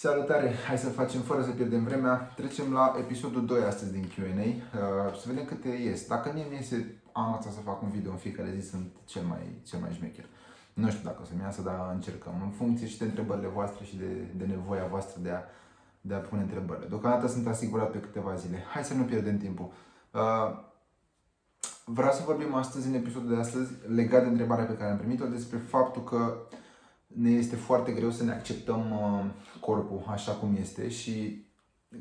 Salutare! 0.00 0.54
Hai 0.66 0.78
să 0.78 0.88
facem 0.88 1.20
fără 1.20 1.42
să 1.42 1.50
pierdem 1.50 1.84
vremea. 1.84 2.32
Trecem 2.36 2.72
la 2.72 2.94
episodul 2.98 3.46
2 3.46 3.62
astăzi 3.62 3.92
din 3.92 4.04
Q&A. 4.04 4.46
Uh, 4.46 5.18
să 5.20 5.24
vedem 5.26 5.44
câte 5.44 5.68
ies. 5.68 6.06
Dacă 6.06 6.30
mie 6.34 6.46
mi 6.48 6.54
iese, 6.54 7.00
am 7.12 7.26
învățat 7.26 7.52
să 7.52 7.60
fac 7.60 7.82
un 7.82 7.90
video 7.90 8.10
în 8.10 8.16
fiecare 8.16 8.54
zi, 8.58 8.68
sunt 8.68 8.90
cel 9.04 9.22
mai, 9.22 9.60
cel 9.62 9.78
mai 9.78 9.92
șmecher. 9.92 10.24
Nu 10.72 10.90
știu 10.90 11.02
dacă 11.04 11.18
o 11.22 11.24
să-mi 11.24 11.40
iasă, 11.40 11.62
dar 11.62 11.90
încercăm. 11.94 12.32
În 12.42 12.50
funcție 12.50 12.86
și 12.86 12.98
de 12.98 13.04
întrebările 13.04 13.46
voastre 13.46 13.84
și 13.84 13.96
de, 13.96 14.10
de 14.36 14.44
nevoia 14.44 14.86
voastră 14.86 15.20
de 15.22 15.30
a, 15.30 15.40
de 16.00 16.14
a 16.14 16.18
pune 16.18 16.42
întrebările. 16.42 16.86
Deocamdată 16.86 17.26
sunt 17.28 17.46
asigurat 17.46 17.90
pe 17.90 18.00
câteva 18.00 18.34
zile. 18.34 18.64
Hai 18.72 18.84
să 18.84 18.94
nu 18.94 19.02
pierdem 19.02 19.38
timpul. 19.38 19.72
Uh, 20.10 20.58
vreau 21.84 22.12
să 22.12 22.22
vorbim 22.26 22.54
astăzi, 22.54 22.88
în 22.88 22.94
episodul 22.94 23.34
de 23.34 23.40
astăzi, 23.40 23.72
legat 23.86 24.22
de 24.22 24.28
întrebarea 24.28 24.64
pe 24.64 24.76
care 24.76 24.90
am 24.90 24.98
primit-o, 24.98 25.26
despre 25.26 25.58
faptul 25.58 26.04
că 26.04 26.36
ne 27.16 27.30
este 27.30 27.56
foarte 27.56 27.92
greu 27.92 28.10
să 28.10 28.24
ne 28.24 28.32
acceptăm 28.32 28.90
uh, 28.90 29.24
corpul 29.60 30.02
așa 30.06 30.32
cum 30.32 30.56
este 30.60 30.88
și 30.88 31.46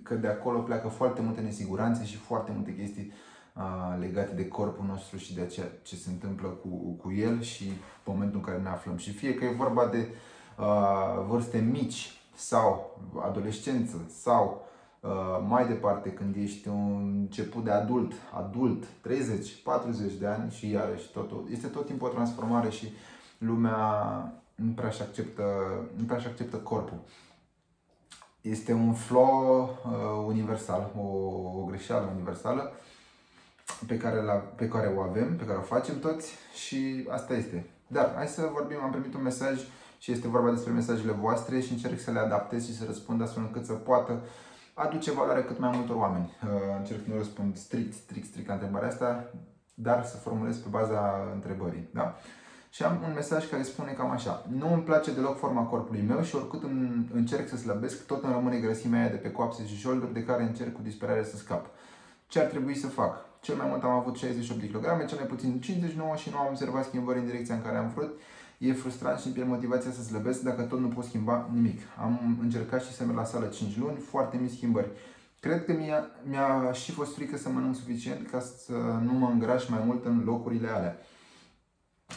că 0.03 0.15
de 0.15 0.27
acolo 0.27 0.59
pleacă 0.59 0.87
foarte 0.87 1.21
multe 1.21 1.41
nesiguranțe 1.41 2.05
și 2.05 2.15
foarte 2.15 2.51
multe 2.55 2.75
chestii 2.75 3.11
uh, 3.55 3.99
legate 3.99 4.35
de 4.35 4.47
corpul 4.47 4.85
nostru 4.85 5.17
și 5.17 5.35
de 5.35 5.45
ceea 5.45 5.67
ce 5.83 5.95
se 5.95 6.09
întâmplă 6.09 6.47
cu, 6.47 6.67
cu 7.01 7.11
el 7.11 7.41
și 7.41 7.71
momentul 8.05 8.37
în 8.37 8.45
care 8.45 8.61
ne 8.61 8.69
aflăm. 8.69 8.97
Și 8.97 9.11
fie 9.11 9.33
că 9.33 9.45
e 9.45 9.51
vorba 9.51 9.85
de 9.85 10.07
uh, 10.59 11.25
vârste 11.27 11.57
mici 11.57 12.11
sau 12.35 12.99
adolescență 13.21 14.05
sau 14.21 14.65
uh, 14.99 15.09
mai 15.47 15.67
departe 15.67 16.11
când 16.11 16.35
ești 16.35 16.67
un 16.67 17.15
început 17.19 17.63
de 17.63 17.71
adult, 17.71 18.11
adult, 18.33 18.83
30, 19.01 19.61
40 19.63 20.13
de 20.13 20.27
ani 20.27 20.51
și 20.51 20.69
iarăși 20.69 21.11
totul. 21.11 21.47
Este 21.51 21.67
tot 21.67 21.85
timpul 21.85 22.07
o 22.07 22.11
transformare 22.11 22.69
și 22.69 22.91
lumea 23.37 23.77
nu 24.57 24.71
prea 24.71 24.89
și 24.89 25.01
acceptă, 25.01 25.43
nu 25.95 26.03
prea 26.03 26.19
și 26.19 26.27
acceptă 26.27 26.57
corpul. 26.57 26.97
Este 28.41 28.73
un 28.73 28.93
flow 28.93 29.61
uh, 29.63 30.25
universal, 30.27 30.91
o, 30.97 31.07
o 31.59 31.65
greșeală 31.67 32.11
universală 32.15 32.71
pe 33.87 33.97
care, 33.97 34.21
la, 34.21 34.33
pe 34.33 34.67
care 34.67 34.93
o 34.95 35.01
avem, 35.01 35.35
pe 35.35 35.45
care 35.45 35.57
o 35.57 35.61
facem 35.61 35.99
toți 35.99 36.33
și 36.53 37.07
asta 37.09 37.33
este. 37.33 37.65
Dar 37.87 38.13
hai 38.15 38.27
să 38.27 38.49
vorbim, 38.53 38.77
am 38.83 38.91
primit 38.91 39.13
un 39.13 39.21
mesaj 39.21 39.59
și 39.97 40.11
este 40.11 40.27
vorba 40.27 40.51
despre 40.51 40.71
mesajele 40.71 41.11
voastre 41.11 41.59
și 41.59 41.71
încerc 41.71 41.99
să 41.99 42.11
le 42.11 42.19
adaptez 42.19 42.65
și 42.65 42.77
să 42.77 42.85
răspund 42.85 43.21
astfel 43.21 43.43
încât 43.43 43.65
să 43.65 43.73
poată 43.73 44.21
aduce 44.73 45.11
valoare 45.11 45.43
cât 45.43 45.59
mai 45.59 45.71
multor 45.73 45.95
oameni. 45.95 46.37
Uh, 46.43 46.49
încerc 46.77 47.03
să 47.03 47.09
nu 47.09 47.17
răspund 47.17 47.57
strict, 47.57 47.93
strict, 47.93 48.27
strict 48.27 48.47
la 48.47 48.53
întrebarea 48.53 48.87
asta, 48.87 49.31
dar 49.73 50.05
să 50.05 50.17
formulez 50.17 50.57
pe 50.57 50.69
baza 50.69 51.29
întrebării. 51.33 51.89
Da? 51.93 52.15
Și 52.69 52.83
am 52.83 53.01
un 53.07 53.11
mesaj 53.13 53.49
care 53.49 53.63
spune 53.63 53.91
cam 53.91 54.09
așa. 54.09 54.45
Nu 54.57 54.73
îmi 54.73 54.83
place 54.83 55.13
deloc 55.13 55.37
forma 55.37 55.61
corpului 55.61 56.05
meu 56.07 56.21
și 56.21 56.35
oricât 56.35 56.63
încerc 57.13 57.47
să 57.47 57.57
slăbesc, 57.57 58.05
tot 58.05 58.23
îmi 58.23 58.33
rămâne 58.33 58.57
grăsimea 58.57 58.99
aia 58.99 59.09
de 59.09 59.15
pe 59.15 59.31
coapse 59.31 59.65
și 59.65 59.75
șolduri 59.75 60.13
de 60.13 60.23
care 60.23 60.43
încerc 60.43 60.73
cu 60.73 60.81
disperare 60.83 61.23
să 61.23 61.37
scap. 61.37 61.65
Ce 62.27 62.39
ar 62.39 62.45
trebui 62.45 62.75
să 62.75 62.87
fac? 62.87 63.25
Cel 63.41 63.55
mai 63.55 63.67
mult 63.69 63.83
am 63.83 63.91
avut 63.91 64.17
68 64.17 64.61
de 64.61 64.67
kg, 64.67 65.05
cel 65.05 65.17
mai 65.17 65.27
puțin 65.27 65.59
59 65.59 66.15
și 66.15 66.29
nu 66.29 66.37
am 66.37 66.47
observat 66.49 66.85
schimbări 66.85 67.19
în 67.19 67.25
direcția 67.25 67.55
în 67.55 67.61
care 67.61 67.77
am 67.77 67.91
vrut. 67.95 68.19
E 68.57 68.73
frustrant 68.73 69.19
și 69.19 69.25
îmi 69.25 69.35
pierd 69.35 69.49
motivația 69.49 69.91
să 69.91 70.03
slăbesc 70.03 70.41
dacă 70.41 70.61
tot 70.61 70.79
nu 70.79 70.87
pot 70.87 71.03
schimba 71.03 71.49
nimic. 71.53 71.79
Am 72.01 72.37
încercat 72.41 72.83
și 72.83 72.93
să 72.93 73.03
merg 73.03 73.17
la 73.17 73.23
sală 73.23 73.45
5 73.45 73.77
luni, 73.77 73.97
foarte 73.97 74.37
mici 74.37 74.51
schimbări. 74.51 74.87
Cred 75.39 75.65
că 75.65 75.73
mi-a, 75.73 76.09
mi-a 76.29 76.71
și 76.71 76.91
fost 76.91 77.15
frică 77.15 77.37
să 77.37 77.49
mănânc 77.49 77.75
suficient 77.75 78.29
ca 78.29 78.39
să 78.39 78.73
nu 79.03 79.13
mă 79.13 79.29
îngraș 79.33 79.69
mai 79.69 79.81
mult 79.85 80.05
în 80.05 80.21
locurile 80.25 80.67
alea. 80.67 80.97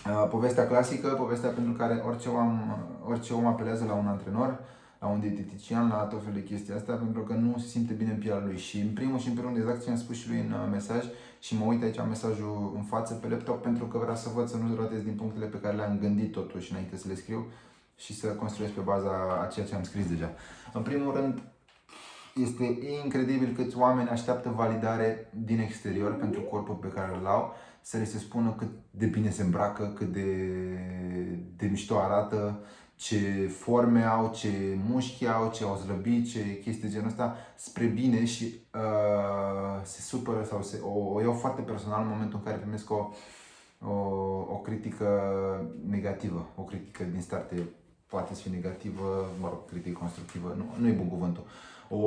Uh, 0.06 0.26
povestea 0.30 0.66
clasică, 0.66 1.08
povestea 1.08 1.50
pentru 1.50 1.72
care 1.72 2.02
orice 2.06 2.28
om, 2.28 2.60
orice 3.04 3.32
om 3.32 3.46
apelează 3.46 3.84
la 3.84 3.92
un 3.92 4.06
antrenor, 4.06 4.58
la 4.98 5.06
un 5.06 5.20
dietetician, 5.20 5.88
la 5.88 5.96
tot 5.96 6.18
felul 6.18 6.34
de 6.34 6.44
chestii 6.44 6.74
astea, 6.74 6.94
pentru 6.94 7.22
că 7.22 7.32
nu 7.32 7.58
se 7.58 7.66
simte 7.66 7.92
bine 7.92 8.10
în 8.10 8.18
pielea 8.18 8.42
lui. 8.44 8.58
Și 8.58 8.78
în 8.80 8.92
primul 8.92 9.18
și 9.18 9.28
în 9.28 9.32
primul 9.32 9.50
rând, 9.52 9.62
exact 9.62 9.84
ce 9.84 9.90
am 9.90 9.96
spus 9.96 10.16
și 10.16 10.28
lui 10.28 10.38
în 10.38 10.52
uh, 10.52 10.68
mesaj, 10.70 11.04
și 11.40 11.56
mă 11.56 11.64
uit 11.64 11.82
aici 11.82 11.98
mesajul 12.08 12.72
în 12.74 12.82
față 12.82 13.14
pe 13.14 13.28
laptop 13.28 13.62
pentru 13.62 13.84
că 13.84 13.98
vreau 13.98 14.16
să 14.16 14.28
văd 14.34 14.48
să 14.48 14.56
nu 14.56 14.76
ratez 14.76 15.02
din 15.02 15.14
punctele 15.14 15.46
pe 15.46 15.60
care 15.60 15.76
le-am 15.76 15.98
gândit 15.98 16.32
totuși 16.32 16.70
înainte 16.70 16.96
să 16.96 17.08
le 17.08 17.14
scriu 17.14 17.46
și 17.96 18.14
să 18.14 18.26
construiesc 18.26 18.74
pe 18.74 18.80
baza 18.80 19.10
a 19.42 19.46
ceea 19.46 19.66
ce 19.66 19.74
am 19.74 19.82
scris 19.82 20.08
deja. 20.08 20.30
În 20.72 20.82
primul 20.82 21.14
rând, 21.14 21.42
este 22.34 22.78
incredibil 23.04 23.54
câți 23.54 23.78
oameni 23.78 24.08
așteaptă 24.08 24.52
validare 24.56 25.30
din 25.44 25.58
exterior 25.58 26.14
pentru 26.14 26.40
corpul 26.40 26.74
pe 26.74 26.88
care 26.88 27.16
îl 27.20 27.26
au 27.26 27.54
să 27.80 27.96
le 27.96 28.04
se 28.04 28.18
spună 28.18 28.54
cât 28.58 28.68
de 28.90 29.06
bine 29.06 29.30
se 29.30 29.42
îmbracă, 29.42 29.92
cât 29.96 30.12
de, 30.12 30.48
de 31.56 31.66
mișto 31.66 31.98
arată, 31.98 32.60
ce 32.94 33.50
forme 33.58 34.02
au, 34.02 34.32
ce 34.34 34.78
mușchi 34.88 35.26
au, 35.26 35.50
ce 35.50 35.64
au 35.64 35.76
slăbit, 35.76 36.30
ce 36.30 36.58
chestii 36.62 36.88
de 36.88 36.94
genul 36.94 37.08
ăsta, 37.08 37.36
spre 37.56 37.84
bine 37.84 38.24
și 38.24 38.60
uh, 38.74 39.80
se 39.82 40.00
supără 40.00 40.44
sau 40.44 40.62
se, 40.62 40.80
o, 40.82 41.12
o 41.12 41.20
iau 41.20 41.32
foarte 41.32 41.60
personal 41.60 42.02
în 42.02 42.08
momentul 42.08 42.38
în 42.38 42.44
care 42.44 42.56
primesc 42.56 42.90
o, 42.90 43.10
o, 43.86 43.92
o 44.52 44.56
critică 44.62 45.06
negativă, 45.86 46.46
o 46.56 46.62
critică 46.62 47.04
din 47.04 47.20
start 47.20 47.52
poate 48.10 48.34
să 48.34 48.40
fie 48.40 48.50
negativă, 48.54 49.30
mă 49.40 49.48
rog, 49.48 49.68
critică 49.68 49.98
constructivă, 49.98 50.54
nu, 50.56 50.64
nu 50.78 50.88
e 50.88 50.92
bun 50.92 51.08
cuvântul. 51.08 51.44
O, 51.88 51.98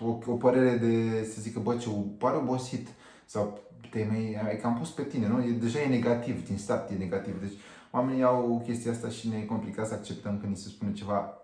o, 0.00 0.18
o 0.26 0.34
părere 0.34 0.76
de, 0.76 1.24
să 1.24 1.40
zică, 1.40 1.60
bă, 1.60 1.76
ce 1.76 1.88
pare 2.18 2.36
obosit 2.36 2.88
sau 3.26 3.58
te-ai 3.90 4.38
ai 4.46 4.56
cam 4.56 4.78
pus 4.78 4.90
pe 4.90 5.02
tine, 5.02 5.28
nu? 5.28 5.42
E, 5.42 5.50
deja 5.50 5.80
e 5.80 5.86
negativ, 5.86 6.46
din 6.46 6.58
start 6.58 6.90
e 6.90 6.94
negativ. 6.94 7.40
Deci 7.40 7.58
oamenii 7.90 8.22
au 8.22 8.62
chestia 8.64 8.92
asta 8.92 9.08
și 9.08 9.28
ne 9.28 9.36
e 9.36 9.44
complicat 9.44 9.86
să 9.86 9.94
acceptăm 9.94 10.38
când 10.38 10.50
ni 10.50 10.58
se 10.58 10.68
spune 10.68 10.92
ceva 10.92 11.42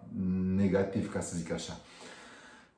negativ, 0.57 1.13
ca 1.13 1.21
să 1.21 1.37
zic 1.37 1.53
așa. 1.53 1.73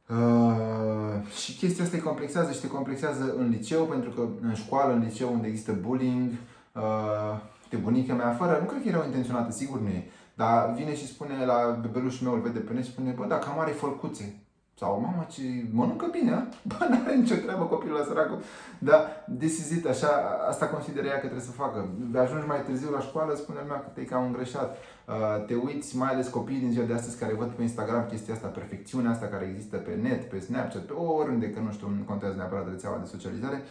Uh, 0.09 1.27
și 1.45 1.57
chestia 1.57 1.85
asta 1.85 1.97
te 1.97 2.03
complexează 2.03 2.53
și 2.53 2.61
te 2.61 2.67
complexează 2.67 3.35
în 3.39 3.49
liceu, 3.49 3.85
pentru 3.85 4.11
că 4.11 4.29
în 4.41 4.55
școală, 4.55 4.93
în 4.93 5.03
liceu 5.03 5.33
unde 5.33 5.47
există 5.47 5.73
bullying, 5.73 6.31
uh, 6.73 7.41
de 7.71 7.77
bunica 7.77 8.15
mea 8.15 8.29
afară, 8.29 8.59
nu 8.61 8.67
cred 8.67 8.83
că 8.83 8.89
era 8.89 9.05
intenționată, 9.05 9.53
sigur 9.53 9.81
nu 9.81 9.89
e, 9.89 10.11
dar 10.35 10.73
vine 10.73 10.95
și 10.95 11.07
spune 11.07 11.45
la 11.45 11.79
bebelușul 11.81 12.27
meu, 12.27 12.37
îl 12.37 12.43
vede 12.43 12.59
pe 12.59 12.73
net 12.73 12.85
și 12.85 12.91
spune, 12.91 13.11
bă, 13.11 13.25
dacă 13.27 13.49
am 13.49 13.59
are 13.59 13.71
fălcuțe. 13.71 14.45
Sau, 14.79 15.01
mamă, 15.01 15.27
ce 15.31 15.43
mănâncă 15.73 16.07
bine, 16.11 16.33
a? 16.33 16.43
Bă, 16.71 16.87
nu 16.89 16.99
are 17.05 17.15
nicio 17.15 17.35
treabă 17.35 17.65
copilul 17.65 17.97
ăla 17.97 18.05
săracul. 18.05 18.43
Dar, 18.79 19.25
this 19.39 19.59
is 19.59 19.71
it, 19.71 19.87
așa, 19.87 20.09
asta 20.49 20.67
consideră 20.67 21.07
ea 21.07 21.15
că 21.15 21.27
trebuie 21.27 21.41
să 21.41 21.51
facă. 21.51 21.89
De 22.13 22.19
ajungi 22.19 22.47
mai 22.47 22.63
târziu 22.63 22.91
la 22.91 23.01
școală, 23.01 23.35
spune 23.35 23.59
lumea 23.63 23.81
că 23.81 23.89
te-ai 23.89 24.07
cam 24.07 24.25
îngreșat. 24.25 24.77
Uh, 24.77 25.45
te 25.47 25.55
uiți, 25.55 25.97
mai 25.97 26.11
ales 26.13 26.29
copiii 26.29 26.59
din 26.59 26.71
ziua 26.71 26.85
de 26.85 26.93
astăzi 26.93 27.19
care 27.19 27.35
văd 27.35 27.49
pe 27.51 27.63
Instagram 27.63 28.07
chestia 28.07 28.35
asta, 28.35 28.47
perfecțiunea 28.47 29.11
asta 29.11 29.27
care 29.27 29.49
există 29.51 29.77
pe 29.77 29.95
net, 29.95 30.29
pe 30.29 30.39
Snapchat, 30.39 30.83
pe 30.83 30.93
oriunde, 30.93 31.51
că 31.51 31.61
nu 31.61 31.73
știu, 31.73 31.89
nu 31.89 32.03
contează 32.05 32.35
neapărat 32.37 32.69
rețeaua 32.69 32.99
de 32.99 33.09
socializare, 33.15 33.63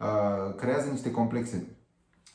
uh, 0.00 0.54
creează 0.54 0.88
niște 0.90 1.10
complexe. 1.10 1.66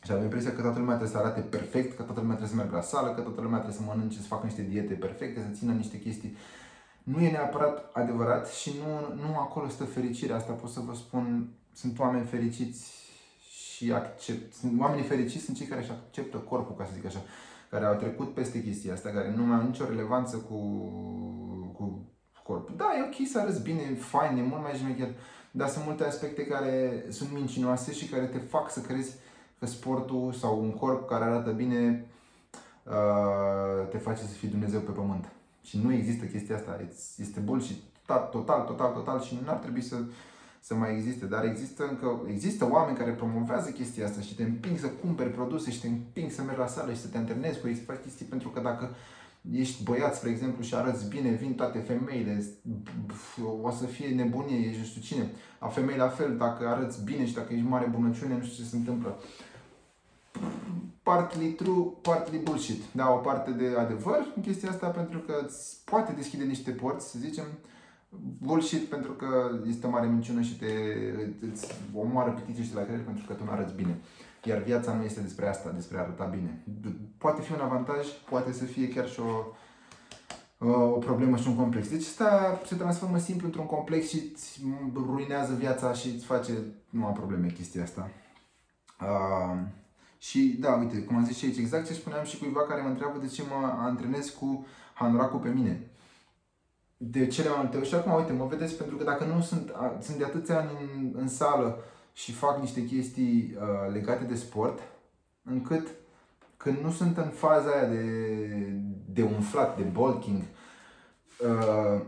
Și 0.04 0.12
avem 0.12 0.24
impresia 0.24 0.54
că 0.54 0.62
toată 0.62 0.80
lumea 0.80 0.96
trebuie 0.96 1.16
să 1.18 1.24
arate 1.24 1.40
perfect, 1.40 1.96
că 1.96 2.04
toată 2.04 2.20
lumea 2.20 2.36
trebuie 2.36 2.56
să 2.56 2.62
meargă 2.62 2.76
la 2.76 2.82
sală, 2.82 3.14
că 3.14 3.22
toată 3.22 3.42
lumea 3.42 3.60
trebuie 3.60 3.80
să 3.80 3.86
mănânce, 3.88 4.18
să 4.18 4.28
facă 4.28 4.46
niște 4.46 4.62
diete 4.62 4.94
perfecte, 4.94 5.40
să 5.42 5.58
țină 5.58 5.74
niște 5.74 6.00
chestii 6.00 6.36
nu 7.04 7.22
e 7.22 7.32
neapărat 7.32 7.90
adevărat 7.94 8.48
și 8.48 8.74
nu, 8.78 9.22
nu 9.22 9.38
acolo 9.38 9.68
stă 9.68 9.84
fericirea. 9.84 10.36
Asta 10.36 10.54
pot 10.54 10.70
să 10.70 10.80
vă 10.80 10.94
spun, 10.94 11.50
sunt 11.74 12.00
oameni 12.00 12.26
fericiți 12.26 12.92
și 13.50 13.92
accept, 13.92 14.54
sunt 14.54 14.80
oamenii 14.80 15.04
fericiți 15.04 15.44
sunt 15.44 15.58
cei 15.58 15.66
care 15.66 15.82
își 15.82 15.92
acceptă 15.92 16.38
corpul, 16.38 16.76
ca 16.76 16.86
să 16.86 16.92
zic 16.94 17.06
așa, 17.06 17.22
care 17.70 17.86
au 17.86 17.96
trecut 17.96 18.34
peste 18.34 18.64
chestia 18.64 18.94
asta, 18.94 19.10
care 19.10 19.34
nu 19.36 19.44
mai 19.44 19.58
au 19.58 19.66
nicio 19.66 19.86
relevanță 19.86 20.38
cu, 20.38 20.56
cu 21.78 22.08
corpul. 22.44 22.76
Da, 22.78 22.90
e 22.98 23.04
ok 23.04 23.28
să 23.28 23.40
arăți 23.40 23.62
bine, 23.62 23.82
fain, 24.00 24.38
e 24.38 24.42
mult 24.42 24.62
mai 24.62 24.74
șmecher, 24.74 25.10
dar 25.52 25.68
sunt 25.68 25.86
multe 25.86 26.04
aspecte 26.04 26.46
care 26.46 27.06
sunt 27.10 27.32
mincinoase 27.34 27.94
și 27.94 28.08
care 28.08 28.26
te 28.26 28.38
fac 28.38 28.72
să 28.72 28.82
crezi 28.82 29.16
că 29.60 29.66
sportul 29.66 30.34
sau 30.34 30.62
un 30.62 30.72
corp 30.72 31.08
care 31.08 31.24
arată 31.24 31.52
bine 31.52 32.06
uh, 32.84 33.88
te 33.90 33.98
face 33.98 34.22
să 34.22 34.34
fii 34.34 34.48
Dumnezeu 34.48 34.80
pe 34.80 34.92
pământ. 34.92 35.32
Și 35.64 35.80
nu 35.84 35.94
există 35.94 36.26
chestia 36.26 36.56
asta. 36.56 36.80
Este 37.18 37.40
bullshit 37.40 37.78
total, 38.06 38.30
total, 38.32 38.66
total, 38.66 38.92
total 38.92 39.22
și 39.22 39.40
nu 39.44 39.50
ar 39.50 39.58
trebui 39.58 39.82
să, 39.82 39.96
să 40.60 40.76
mai 40.76 40.96
existe. 40.96 41.26
Dar 41.26 41.46
există 41.46 41.88
încă, 41.90 42.22
există 42.28 42.68
oameni 42.72 42.98
care 42.98 43.12
promovează 43.12 43.70
chestia 43.70 44.06
asta 44.06 44.22
și 44.22 44.36
te 44.36 44.44
împing 44.44 44.78
să 44.78 44.88
cumperi 44.88 45.30
produse 45.30 45.72
și 45.72 45.82
te 45.82 45.88
împing 45.88 46.32
să 46.32 46.42
mergi 46.42 46.60
la 46.60 46.68
sală 46.68 46.94
și 46.94 47.02
să 47.02 47.08
te 47.08 47.18
antrenezi 47.18 47.60
cu 47.60 47.68
ei, 47.68 47.76
să 47.76 47.82
faci 47.82 48.02
chestii 48.02 48.26
pentru 48.26 48.50
că 48.50 48.60
dacă 48.60 48.90
ești 49.52 49.84
băiat, 49.84 50.16
spre 50.16 50.30
exemplu, 50.30 50.64
și 50.64 50.76
arăți 50.76 51.10
bine, 51.10 51.30
vin 51.30 51.54
toate 51.54 51.80
femeile, 51.80 52.44
o 53.62 53.72
să 53.72 53.86
fie 53.86 54.08
nebunie, 54.08 54.58
ești 54.58 54.80
nu 54.80 54.86
știu 54.86 55.02
cine. 55.02 55.32
A 55.60 55.68
femei 55.68 55.98
la 55.98 56.08
fel, 56.08 56.38
dacă 56.38 56.68
arăți 56.68 57.04
bine 57.04 57.26
și 57.26 57.34
dacă 57.34 57.54
ești 57.54 57.66
mare 57.66 57.86
bunăciune, 57.86 58.34
nu 58.38 58.44
știu 58.44 58.64
ce 58.64 58.70
se 58.70 58.76
întâmplă 58.76 59.20
partly 61.10 61.48
true, 61.52 61.84
partly 62.02 62.38
bullshit. 62.38 62.82
Da, 62.92 63.12
o 63.12 63.18
parte 63.18 63.52
de 63.52 63.76
adevăr 63.78 64.26
în 64.36 64.42
chestia 64.42 64.70
asta 64.70 64.88
pentru 64.88 65.20
că 65.20 65.34
îți 65.46 65.82
poate 65.86 66.12
deschide 66.12 66.44
niște 66.44 66.72
porți, 66.72 67.10
să 67.10 67.20
zicem, 67.20 67.46
bullshit 68.38 68.84
pentru 68.90 69.12
că 69.12 69.28
este 69.68 69.88
o 69.88 69.90
mare 69.90 70.08
minciună 70.08 70.42
și 70.42 70.58
te, 70.58 70.72
îți 71.52 71.68
omoară 71.94 72.32
pitice 72.32 72.74
la 72.74 72.82
creier 72.82 73.04
pentru 73.04 73.24
că 73.28 73.34
tu 73.34 73.44
nu 73.44 73.52
arăți 73.52 73.74
bine. 73.74 73.98
Iar 74.44 74.58
viața 74.58 74.94
nu 74.94 75.04
este 75.04 75.22
despre 75.22 75.48
asta, 75.48 75.70
despre 75.70 75.98
a 75.98 76.02
arăta 76.02 76.26
bine. 76.26 76.64
Poate 77.18 77.42
fi 77.42 77.52
un 77.52 77.60
avantaj, 77.60 78.08
poate 78.30 78.52
să 78.52 78.64
fie 78.64 78.90
chiar 78.90 79.08
și 79.10 79.20
o, 79.20 80.66
o 80.68 80.98
problemă 80.98 81.38
și 81.38 81.48
un 81.48 81.56
complex. 81.56 81.90
Deci 81.90 82.06
asta 82.06 82.62
se 82.66 82.76
transformă 82.76 83.18
simplu 83.18 83.46
într-un 83.46 83.66
complex 83.66 84.10
și 84.10 84.22
îți 84.34 84.62
ruinează 84.94 85.54
viața 85.54 85.94
și 85.94 86.10
îți 86.10 86.26
face 86.26 86.52
numai 86.90 87.12
probleme 87.12 87.48
chestia 87.48 87.84
asta. 87.84 88.10
Uh, 89.02 89.60
și 90.20 90.58
da, 90.60 90.74
uite, 90.74 91.04
cum 91.04 91.16
am 91.16 91.26
zis 91.26 91.38
și 91.38 91.46
aici, 91.46 91.58
exact 91.58 91.88
ce 91.88 91.94
spuneam 91.94 92.26
și 92.26 92.38
cuiva 92.38 92.62
care 92.62 92.82
mă 92.82 92.88
întreabă 92.88 93.20
de 93.20 93.28
ce 93.28 93.44
mă 93.50 93.78
antrenez 93.78 94.30
cu 94.30 94.66
Hanraku 94.94 95.38
pe 95.38 95.50
mine. 95.50 95.90
De 96.98 97.28
cele 97.28 97.50
mai 97.50 97.58
multe 97.62 97.78
ori. 97.78 97.88
Și 97.88 97.96
acum, 97.96 98.14
uite, 98.14 98.32
mă 98.32 98.46
vedeți, 98.46 98.76
pentru 98.76 98.96
că 98.96 99.04
dacă 99.04 99.24
nu 99.24 99.42
sunt, 99.42 99.72
sunt 100.02 100.18
de 100.18 100.24
atâția 100.24 100.60
ani 100.60 100.72
în, 100.96 101.12
în 101.16 101.28
sală 101.28 101.84
și 102.14 102.32
fac 102.32 102.60
niște 102.60 102.86
chestii 102.86 103.56
uh, 103.58 103.94
legate 103.94 104.24
de 104.24 104.36
sport, 104.36 104.80
încât 105.44 105.88
când 106.58 106.78
nu 106.78 106.92
sunt 106.92 107.18
în 107.18 107.30
faza 107.30 107.70
aia 107.70 107.88
de, 107.88 108.04
de 109.14 109.22
umflat, 109.24 109.78
de 109.78 109.84
bulking, 109.84 110.42
uh, 111.38 112.02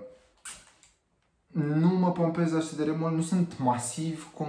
nu 1.52 1.88
mă 1.88 2.12
pompez 2.12 2.54
așa 2.54 2.76
de 2.78 2.84
remol, 2.84 3.12
nu 3.12 3.22
sunt 3.22 3.60
masiv 3.60 4.32
cum 4.36 4.48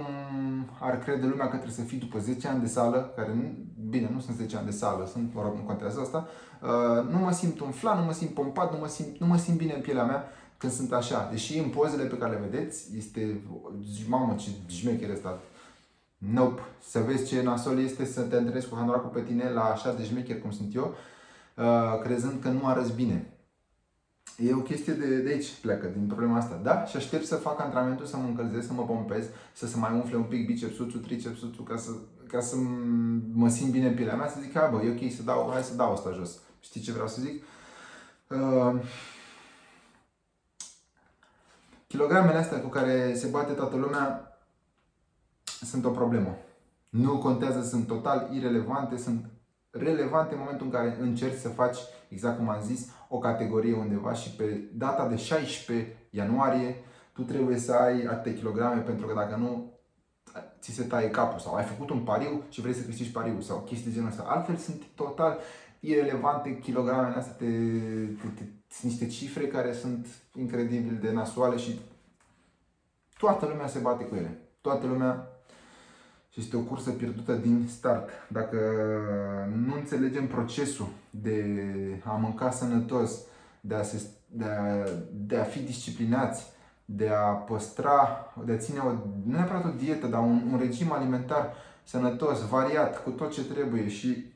ar 0.79 0.99
crede 0.99 1.25
lumea 1.25 1.45
că 1.45 1.55
trebuie 1.55 1.75
să 1.75 1.81
fii 1.81 1.97
după 1.97 2.19
10 2.19 2.47
ani 2.47 2.61
de 2.61 2.67
sală, 2.67 3.13
care 3.15 3.33
nu, 3.33 3.51
bine, 3.89 4.09
nu 4.13 4.19
sunt 4.19 4.37
10 4.37 4.57
ani 4.57 4.65
de 4.65 4.71
sală, 4.71 5.05
sunt, 5.11 5.33
mă 5.33 5.41
rog, 5.41 5.55
nu 5.55 5.61
contează 5.61 5.99
asta, 5.99 6.27
uh, 6.61 7.09
nu 7.09 7.17
mă 7.17 7.31
simt 7.31 7.59
umflat, 7.59 7.99
nu 7.99 8.05
mă 8.05 8.11
simt 8.11 8.33
pompat, 8.33 8.71
nu 8.71 8.77
mă 8.79 8.87
simt, 8.87 9.17
nu 9.17 9.25
mă 9.25 9.37
simt 9.37 9.57
bine 9.57 9.73
în 9.73 9.81
pielea 9.81 10.03
mea 10.03 10.23
când 10.57 10.73
sunt 10.73 10.93
așa. 10.93 11.27
Deși 11.31 11.57
în 11.57 11.69
pozele 11.69 12.03
pe 12.03 12.17
care 12.17 12.31
le 12.31 12.47
vedeți, 12.49 12.97
este, 12.97 13.41
mamă, 14.07 14.35
ce 14.35 14.49
șmecher 14.67 15.09
ăsta, 15.09 15.39
Nope. 16.31 16.61
Să 16.89 16.99
vezi 16.99 17.27
ce 17.27 17.41
nasol 17.41 17.79
este 17.79 18.05
să 18.05 18.21
te 18.21 18.35
întâlnești 18.35 18.69
cu 18.69 18.75
hanoracul 18.75 19.09
pe 19.09 19.21
tine 19.21 19.49
la 19.49 19.63
așa 19.63 19.93
de 19.93 20.03
șmecher 20.03 20.41
cum 20.41 20.51
sunt 20.51 20.75
eu, 20.75 20.95
uh, 21.55 22.01
crezând 22.03 22.41
că 22.41 22.49
nu 22.49 22.65
arăți 22.65 22.93
bine. 22.93 23.32
E 24.37 24.53
o 24.53 24.61
chestie 24.61 24.93
de, 24.93 25.17
de 25.17 25.29
aici 25.29 25.59
pleacă, 25.61 25.87
din 25.87 26.05
problema 26.07 26.37
asta. 26.37 26.59
Da? 26.63 26.85
Și 26.85 26.95
aștept 26.95 27.25
să 27.25 27.35
fac 27.35 27.59
antrenamentul, 27.59 28.05
să 28.05 28.17
mă 28.17 28.27
încălzesc, 28.27 28.67
să 28.67 28.73
mă 28.73 28.83
pompez, 28.83 29.25
să 29.53 29.67
se 29.67 29.77
mai 29.77 29.93
umfle 29.93 30.17
un 30.17 30.23
pic 30.23 30.45
bicepsul, 30.45 30.85
tricepsul, 30.85 31.63
ca 31.67 31.77
să, 31.77 31.91
ca 32.27 32.39
să 32.39 32.55
mă 33.33 33.49
simt 33.49 33.71
bine 33.71 33.87
în 33.87 33.95
pielea 33.95 34.15
mea, 34.15 34.29
să 34.29 34.39
zic, 34.41 34.53
bă, 34.53 34.81
e 34.83 34.89
ok, 34.89 35.11
să 35.11 35.23
dau, 35.23 35.49
hai 35.51 35.63
să 35.63 35.75
dau 35.75 35.91
asta 35.91 36.11
jos. 36.11 36.39
Știi 36.59 36.81
ce 36.81 36.91
vreau 36.91 37.07
să 37.07 37.21
zic? 37.21 37.43
Uh, 38.27 38.81
kilogramele 41.87 42.37
astea 42.37 42.61
cu 42.61 42.67
care 42.67 43.13
se 43.15 43.27
bate 43.27 43.53
toată 43.53 43.75
lumea 43.75 44.37
sunt 45.61 45.85
o 45.85 45.89
problemă. 45.89 46.37
Nu 46.89 47.17
contează, 47.17 47.63
sunt 47.63 47.87
total 47.87 48.29
irelevante, 48.31 48.97
sunt 48.97 49.25
relevante 49.69 50.33
în 50.33 50.39
momentul 50.39 50.65
în 50.65 50.71
care 50.71 50.97
încerci 50.99 51.39
să 51.39 51.49
faci, 51.49 51.77
exact 52.13 52.37
cum 52.37 52.49
am 52.49 52.61
zis, 52.61 52.89
o 53.09 53.17
categorie 53.17 53.73
undeva 53.73 54.13
și 54.13 54.29
pe 54.35 54.69
data 54.73 55.07
de 55.07 55.15
16 55.15 55.95
ianuarie 56.09 56.75
tu 57.13 57.21
trebuie 57.21 57.57
să 57.57 57.73
ai 57.73 58.03
atâtea 58.03 58.33
kilograme 58.33 58.81
pentru 58.81 59.07
că 59.07 59.13
dacă 59.13 59.35
nu 59.35 59.71
ți 60.59 60.71
se 60.71 60.83
taie 60.83 61.09
capul 61.09 61.39
sau 61.39 61.53
ai 61.53 61.63
făcut 61.63 61.89
un 61.89 61.99
pariu 61.99 62.43
și 62.49 62.61
vrei 62.61 62.73
să 62.73 62.83
câștigi 62.83 63.11
pariul 63.11 63.41
sau 63.41 63.57
chestii 63.57 63.87
de 63.87 63.93
genul 63.93 64.09
ăsta. 64.09 64.23
Altfel 64.23 64.55
sunt 64.55 64.81
total 64.95 65.39
irelevante 65.79 66.59
kilogramele 66.59 67.15
astea, 67.15 67.33
te, 67.33 67.45
te, 68.21 68.27
te, 68.35 68.43
sunt 68.69 68.91
niște 68.91 69.07
cifre 69.07 69.47
care 69.47 69.73
sunt 69.73 70.07
incredibil 70.35 70.97
de 71.01 71.11
nasoale 71.11 71.57
și 71.57 71.79
toată 73.17 73.45
lumea 73.45 73.67
se 73.67 73.79
bate 73.79 74.03
cu 74.03 74.15
ele. 74.15 74.39
Toată 74.61 74.87
lumea 74.87 75.27
și 76.33 76.39
este 76.39 76.57
o 76.57 76.59
cursă 76.59 76.91
pierdută 76.91 77.33
din 77.33 77.67
start. 77.67 78.09
Dacă 78.27 78.57
nu 79.65 79.73
înțelegem 79.73 80.27
procesul 80.27 80.87
de 81.09 81.65
a 82.03 82.11
mânca 82.11 82.51
sănătos, 82.51 83.19
de 83.61 83.75
a, 83.75 83.83
se, 83.83 84.01
de 84.27 84.45
a, 84.45 84.83
de 85.11 85.37
a 85.37 85.43
fi 85.43 85.59
disciplinați, 85.59 86.51
de 86.85 87.09
a 87.09 87.29
păstra, 87.29 88.33
de 88.45 88.51
a 88.51 88.57
ține 88.57 88.79
o, 88.79 88.91
nu 89.25 89.35
neapărat 89.35 89.65
o 89.65 89.69
dietă, 89.77 90.07
dar 90.07 90.21
un, 90.21 90.41
un 90.51 90.59
regim 90.59 90.91
alimentar 90.91 91.53
sănătos, 91.83 92.47
variat, 92.47 93.03
cu 93.03 93.09
tot 93.09 93.31
ce 93.31 93.43
trebuie 93.43 93.87
și 93.87 94.33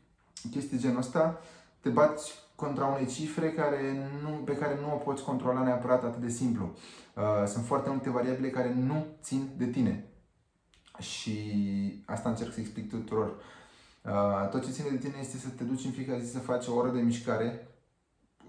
chestii 0.51 0.77
genul 0.77 0.97
ăsta, 0.97 1.39
te 1.79 1.89
bați 1.89 2.33
contra 2.55 2.85
unei 2.85 3.05
cifre 3.05 3.51
care 3.51 4.09
nu, 4.23 4.29
pe 4.29 4.57
care 4.57 4.77
nu 4.81 4.93
o 4.93 4.97
poți 4.97 5.23
controla 5.23 5.63
neapărat 5.63 6.03
atât 6.03 6.21
de 6.21 6.29
simplu. 6.29 6.75
Uh, 7.15 7.23
sunt 7.47 7.65
foarte 7.65 7.89
multe 7.89 8.09
variabile 8.09 8.49
care 8.49 8.73
nu 8.73 9.05
țin 9.21 9.49
de 9.57 9.65
tine. 9.65 10.05
Și 10.99 11.33
asta 12.05 12.29
încerc 12.29 12.53
să 12.53 12.59
explic 12.59 12.89
tuturor. 12.89 13.35
Uh, 14.01 14.49
tot 14.49 14.65
ce 14.65 14.71
ține 14.71 14.89
de 14.89 14.97
tine 14.97 15.15
este 15.19 15.37
să 15.37 15.47
te 15.47 15.63
duci 15.63 15.85
în 15.85 15.91
fiecare 15.91 16.19
zi 16.19 16.31
să 16.31 16.39
faci 16.39 16.67
o 16.67 16.75
oră 16.75 16.89
de 16.89 16.99
mișcare, 16.99 17.67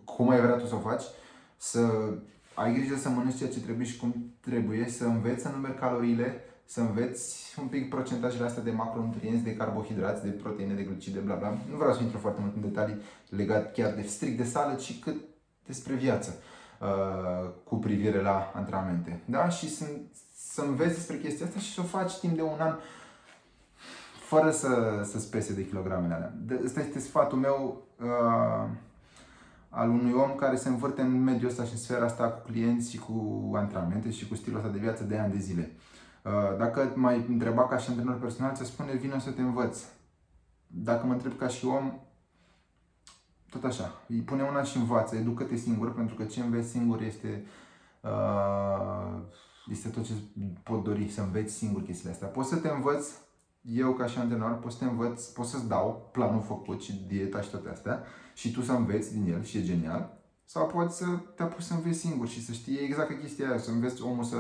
cum 0.05 0.29
ai 0.29 0.41
vrea 0.41 0.57
tu 0.57 0.67
să 0.67 0.75
o 0.75 0.79
faci, 0.79 1.03
să 1.57 1.81
ai 2.55 2.75
grijă 2.75 2.97
să 2.97 3.09
mănânci 3.09 3.37
ceea 3.37 3.51
ce 3.51 3.61
trebuie 3.61 3.87
și 3.87 3.97
cum 3.97 4.35
trebuie, 4.41 4.89
să 4.89 5.05
înveți 5.05 5.43
să 5.43 5.49
numeri 5.49 5.79
caloriile, 5.79 6.41
să 6.65 6.81
înveți 6.81 7.55
un 7.61 7.67
pic 7.67 7.89
procentajele 7.89 8.45
astea 8.45 8.63
de 8.63 8.71
macronutrienți, 8.71 9.43
de 9.43 9.57
carbohidrați, 9.57 10.23
de 10.23 10.31
proteine, 10.31 10.75
de 10.75 10.83
glucide, 10.83 11.19
bla 11.19 11.35
bla. 11.35 11.59
Nu 11.71 11.77
vreau 11.77 11.95
să 11.95 12.03
intru 12.03 12.19
foarte 12.19 12.41
mult 12.41 12.55
în 12.55 12.61
detalii 12.61 13.01
legat 13.29 13.73
chiar 13.73 13.93
de 13.93 14.03
strict 14.03 14.37
de 14.37 14.45
sală, 14.45 14.75
ci 14.75 14.99
cât 14.99 15.17
despre 15.67 15.95
viață 15.95 16.39
uh, 16.81 17.51
cu 17.65 17.77
privire 17.77 18.23
la 18.23 18.53
antrenamente. 18.55 19.21
Da? 19.25 19.49
Și 19.49 19.69
sunt 19.71 20.01
să 20.41 20.61
înveți 20.61 20.95
despre 20.95 21.19
chestia 21.19 21.47
asta 21.47 21.59
și 21.59 21.75
să 21.75 21.81
o 21.81 21.85
faci 21.85 22.19
timp 22.19 22.35
de 22.35 22.43
un 22.43 22.61
an 22.61 22.77
fără 24.27 24.51
să, 24.51 25.01
să 25.05 25.19
spese 25.19 25.55
de 25.55 25.67
kilogramele 25.67 26.15
alea. 26.15 26.35
Ăsta 26.65 26.81
este 26.81 26.99
sfatul 26.99 27.39
meu 27.39 27.83
uh, 28.01 28.69
al 29.69 29.89
unui 29.89 30.13
om 30.13 30.35
care 30.35 30.57
se 30.57 30.69
învârte 30.69 31.01
în 31.01 31.23
mediul 31.23 31.51
ăsta 31.51 31.65
și 31.65 31.73
în 31.73 31.79
sfera 31.79 32.05
asta 32.05 32.29
cu 32.29 32.51
clienți 32.51 32.91
și 32.91 32.99
cu 32.99 33.51
antrenamente 33.55 34.11
și 34.11 34.29
cu 34.29 34.35
stilul 34.35 34.59
ăsta 34.59 34.71
de 34.71 34.79
viață 34.79 35.05
de 35.05 35.19
ani 35.19 35.33
de 35.33 35.39
zile. 35.39 35.71
Uh, 36.25 36.59
dacă 36.59 36.93
mai 36.95 37.27
întreba 37.29 37.69
ca 37.69 37.77
și 37.77 37.89
antrenor 37.91 38.19
personal, 38.19 38.55
ți 38.55 38.65
spune 38.65 38.93
vino 38.93 39.19
să 39.19 39.31
te 39.31 39.41
învăț. 39.41 39.79
Dacă 40.67 41.07
mă 41.07 41.13
întreb 41.13 41.39
ca 41.39 41.49
și 41.49 41.67
om, 41.67 42.01
tot 43.51 43.65
așa. 43.65 44.03
Îi 44.09 44.21
pune 44.21 44.43
una 44.43 44.63
și 44.63 44.77
învață, 44.77 45.17
educă-te 45.17 45.57
singur, 45.57 45.95
pentru 45.95 46.15
că 46.15 46.25
ce 46.25 46.41
înveți 46.41 46.69
singur 46.69 47.01
este 47.01 47.45
uh, 48.01 49.21
este 49.71 49.89
tot 49.89 50.05
ce 50.05 50.13
pot 50.63 50.85
dori, 50.85 51.11
să 51.11 51.21
înveți 51.21 51.55
singur 51.55 51.83
chestiile 51.83 52.13
astea. 52.13 52.29
Poți 52.29 52.49
să 52.49 52.57
te 52.57 52.69
învăț, 52.69 53.07
eu 53.61 53.93
ca 53.93 54.07
și 54.07 54.19
antrenor, 54.19 54.59
pot 54.59 54.73
să 54.73 54.79
te 54.79 54.85
învăț, 54.85 55.25
pot 55.25 55.47
să-ți 55.47 55.69
dau 55.69 56.09
planul 56.13 56.43
făcut 56.43 56.83
și 56.83 57.05
dieta 57.07 57.41
și 57.41 57.51
toate 57.51 57.69
astea 57.69 58.03
și 58.35 58.53
tu 58.53 58.63
să 58.63 58.73
înveți 58.73 59.13
din 59.13 59.33
el 59.33 59.43
și 59.45 59.59
e 59.59 59.63
genial. 59.63 60.17
Sau 60.45 60.67
poți 60.67 60.97
să 60.97 61.05
te 61.35 61.43
apuci 61.43 61.63
să 61.63 61.75
înveți 61.75 61.99
singur 61.99 62.29
și 62.29 62.45
să 62.45 62.53
știi 62.53 62.79
exact 62.79 63.21
chestia 63.21 63.49
aia, 63.49 63.59
să 63.59 63.71
înveți 63.71 64.03
omul 64.03 64.25
să, 64.25 64.37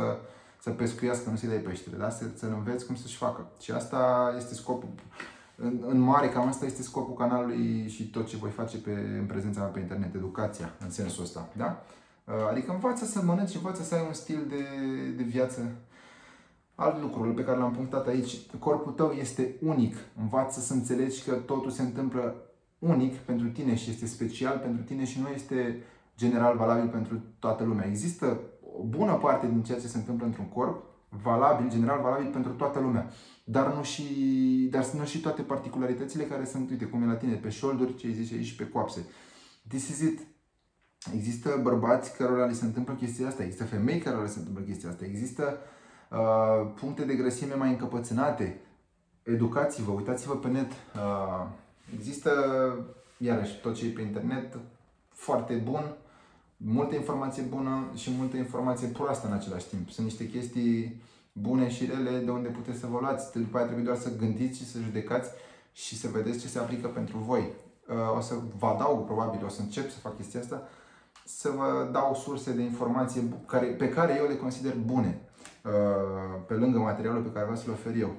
să 0.61 0.70
pescuiască, 0.70 1.30
nu 1.30 1.37
să-i 1.37 1.49
dai 1.49 1.58
peștele, 1.58 1.97
da? 1.97 2.11
să, 2.11 2.25
să-l 2.35 2.52
înveți 2.56 2.87
cum 2.87 2.94
să-și 2.97 3.16
facă. 3.16 3.50
Și 3.61 3.70
asta 3.70 4.32
este 4.37 4.54
scopul. 4.54 4.88
În, 5.56 5.85
în 5.87 5.99
mare, 5.99 6.28
cam 6.28 6.47
asta 6.49 6.64
este 6.64 6.82
scopul 6.82 7.14
canalului 7.14 7.88
și 7.88 8.11
tot 8.11 8.26
ce 8.26 8.37
voi 8.37 8.50
face 8.50 8.78
pe, 8.78 8.90
în 9.18 9.26
prezența 9.26 9.61
mea 9.61 9.68
pe 9.68 9.80
internet, 9.80 10.14
educația, 10.14 10.73
în 10.80 10.90
sensul 10.90 11.23
ăsta. 11.23 11.49
Da? 11.56 11.82
Uh, 12.28 12.35
adică 12.50 12.73
învață 12.73 13.04
să 13.04 13.23
mănânci, 13.23 13.54
învață 13.54 13.82
să 13.82 13.94
ai 13.94 14.04
un 14.06 14.12
stil 14.12 14.47
de, 14.49 14.64
de 15.16 15.23
viață. 15.23 15.75
Alt 16.75 17.00
lucru 17.00 17.35
pe 17.35 17.44
care 17.44 17.58
l-am 17.58 17.73
punctat 17.73 18.06
aici, 18.06 18.37
corpul 18.58 18.92
tău 18.92 19.11
este 19.11 19.56
unic. 19.61 19.97
Învață 20.20 20.61
să 20.61 20.73
înțelegi 20.73 21.23
că 21.25 21.35
totul 21.35 21.70
se 21.70 21.82
întâmplă 21.82 22.37
unic 22.78 23.14
pentru 23.14 23.49
tine 23.49 23.75
și 23.75 23.90
este 23.90 24.06
special 24.06 24.58
pentru 24.58 24.82
tine 24.82 25.04
și 25.04 25.20
nu 25.20 25.28
este 25.28 25.82
general 26.16 26.56
valabil 26.56 26.88
pentru 26.88 27.20
toată 27.38 27.64
lumea. 27.64 27.87
Există 27.87 28.40
o 28.78 28.82
bună 28.85 29.12
parte 29.12 29.47
din 29.47 29.62
ceea 29.62 29.80
ce 29.80 29.87
se 29.87 29.99
întâmplă 29.99 30.26
într-un 30.26 30.49
corp 30.49 30.85
valabil, 31.08 31.70
general 31.70 32.00
valabil 32.00 32.30
pentru 32.30 32.52
toată 32.52 32.80
lumea. 32.80 33.11
Dar 33.44 33.75
nu 33.75 33.82
și, 33.82 34.04
dar 34.70 34.90
nu 34.90 35.04
și 35.04 35.20
toate 35.20 35.42
particularitățile 35.42 36.25
care 36.25 36.44
sunt, 36.44 36.70
uite, 36.70 36.85
cum 36.85 37.02
e 37.02 37.06
la 37.06 37.16
tine, 37.16 37.35
pe 37.35 37.49
șolduri, 37.49 37.94
ce 37.94 38.06
ai 38.06 38.12
zis 38.12 38.32
aici, 38.32 38.56
pe 38.56 38.68
coapse. 38.68 39.06
This 39.68 39.88
is 39.88 40.00
it. 40.00 40.20
Există 41.14 41.59
bărbați 41.62 42.17
cărora 42.17 42.47
li 42.47 42.55
se 42.55 42.64
întâmplă 42.64 42.95
chestia 42.95 43.28
asta, 43.28 43.43
există 43.43 43.64
femei 43.64 43.99
cărora 43.99 44.23
li 44.23 44.28
se 44.28 44.38
întâmplă 44.38 44.62
chestia 44.62 44.88
asta, 44.88 45.05
există 45.05 45.59
uh, 46.11 46.71
puncte 46.81 47.05
de 47.05 47.14
grăsime 47.14 47.55
mai 47.55 47.69
încăpățânate. 47.69 48.61
Educați-vă, 49.23 49.90
uitați-vă 49.90 50.37
pe 50.37 50.49
net. 50.49 50.71
Uh, 50.73 51.47
există, 51.95 52.31
iarăși, 53.17 53.61
tot 53.61 53.75
ce 53.75 53.87
e 53.87 53.90
pe 53.90 54.00
internet, 54.00 54.59
foarte 55.09 55.55
bun, 55.55 55.97
multă 56.57 56.95
informație 56.95 57.43
bună 57.43 57.90
și 57.95 58.11
multă 58.17 58.37
informație 58.37 58.88
proastă 58.88 59.26
în 59.26 59.33
același 59.33 59.69
timp. 59.69 59.90
Sunt 59.90 60.07
niște 60.07 60.28
chestii 60.28 61.02
bune 61.33 61.69
și 61.69 61.87
rele 61.87 62.19
de 62.19 62.31
unde 62.31 62.49
puteți 62.49 62.78
să 62.78 62.87
vă 62.87 62.99
luați. 63.00 63.33
După 63.33 63.57
aia 63.57 63.67
trebuie 63.67 63.85
doar 63.85 63.97
să 63.97 64.17
gândiți 64.17 64.59
și 64.59 64.71
să 64.71 64.78
judecați 64.78 65.31
și 65.73 65.99
să 65.99 66.09
vedeți 66.09 66.38
ce 66.38 66.49
se 66.49 66.59
aplică 66.59 66.88
pentru 66.88 67.19
voi. 67.19 67.49
Uh, 67.88 68.17
o 68.17 68.21
să 68.21 68.35
vă 68.59 68.67
adaug, 68.67 69.05
probabil, 69.05 69.45
o 69.45 69.49
să 69.49 69.61
încep 69.61 69.90
să 69.90 69.99
fac 69.99 70.17
chestia 70.17 70.40
asta, 70.40 70.69
să 71.28 71.50
vă 71.56 71.88
dau 71.92 72.14
surse 72.14 72.52
de 72.52 72.62
informație 72.62 73.23
care, 73.47 73.66
pe 73.66 73.88
care 73.88 74.16
eu 74.18 74.26
le 74.26 74.37
consider 74.37 74.75
bune, 74.85 75.20
uh, 75.64 76.40
pe 76.47 76.54
lângă 76.54 76.78
materialul 76.78 77.23
pe 77.23 77.30
care 77.30 77.44
vreau 77.44 77.61
să-l 77.61 77.73
ofer 77.73 77.94
eu. 77.97 78.16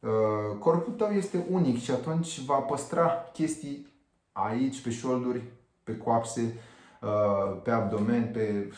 Uh, 0.00 0.58
corpul 0.58 0.92
tău 0.92 1.08
este 1.08 1.46
unic 1.50 1.78
și 1.80 1.90
atunci 1.90 2.44
va 2.44 2.54
păstra 2.54 3.30
chestii 3.32 3.86
aici, 4.32 4.80
pe 4.80 4.90
șolduri, 4.90 5.42
pe 5.84 5.96
coapse, 5.96 6.54
uh, 7.02 7.60
pe 7.62 7.70
abdomen, 7.70 8.30
pe 8.32 8.72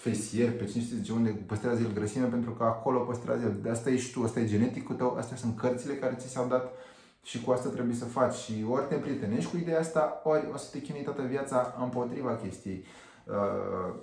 fesier, 0.00 0.56
pe 0.56 0.64
cine 0.64 0.82
știe 0.82 1.14
unde 1.14 1.30
păstrează 1.46 1.80
el 1.80 1.92
grăsimea, 1.92 2.28
pentru 2.28 2.50
că 2.50 2.64
acolo 2.64 2.98
păstrează 2.98 3.42
el. 3.42 3.56
De 3.62 3.70
asta 3.70 3.90
ești 3.90 4.12
tu, 4.12 4.22
asta 4.22 4.40
e 4.40 4.46
geneticul 4.46 4.94
tău, 4.94 5.16
astea 5.16 5.36
sunt 5.36 5.58
cărțile 5.58 5.94
care 5.94 6.14
ți 6.14 6.28
s-au 6.28 6.46
dat 6.48 6.72
și 7.24 7.40
cu 7.40 7.50
asta 7.50 7.68
trebuie 7.68 7.96
să 7.96 8.04
faci. 8.04 8.34
Și 8.34 8.64
ori 8.68 8.86
te 8.88 8.94
prietenești 8.94 9.50
cu 9.50 9.56
ideea 9.56 9.80
asta, 9.80 10.20
ori 10.24 10.48
o 10.52 10.56
să 10.56 10.68
te 10.70 10.80
chinui 10.80 11.02
toată 11.02 11.22
viața 11.22 11.76
împotriva 11.80 12.36
chestiei. 12.36 12.84
Uh, 13.24 13.94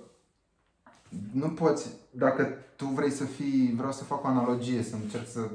nu 1.32 1.48
poți, 1.50 1.88
dacă 2.10 2.44
tu 2.76 2.84
vrei 2.84 3.10
să 3.10 3.24
fii, 3.24 3.74
vreau 3.76 3.92
să 3.92 4.04
fac 4.04 4.24
o 4.24 4.26
analogie, 4.26 4.82
să 4.82 4.94
încerc 4.94 5.28
să, 5.28 5.48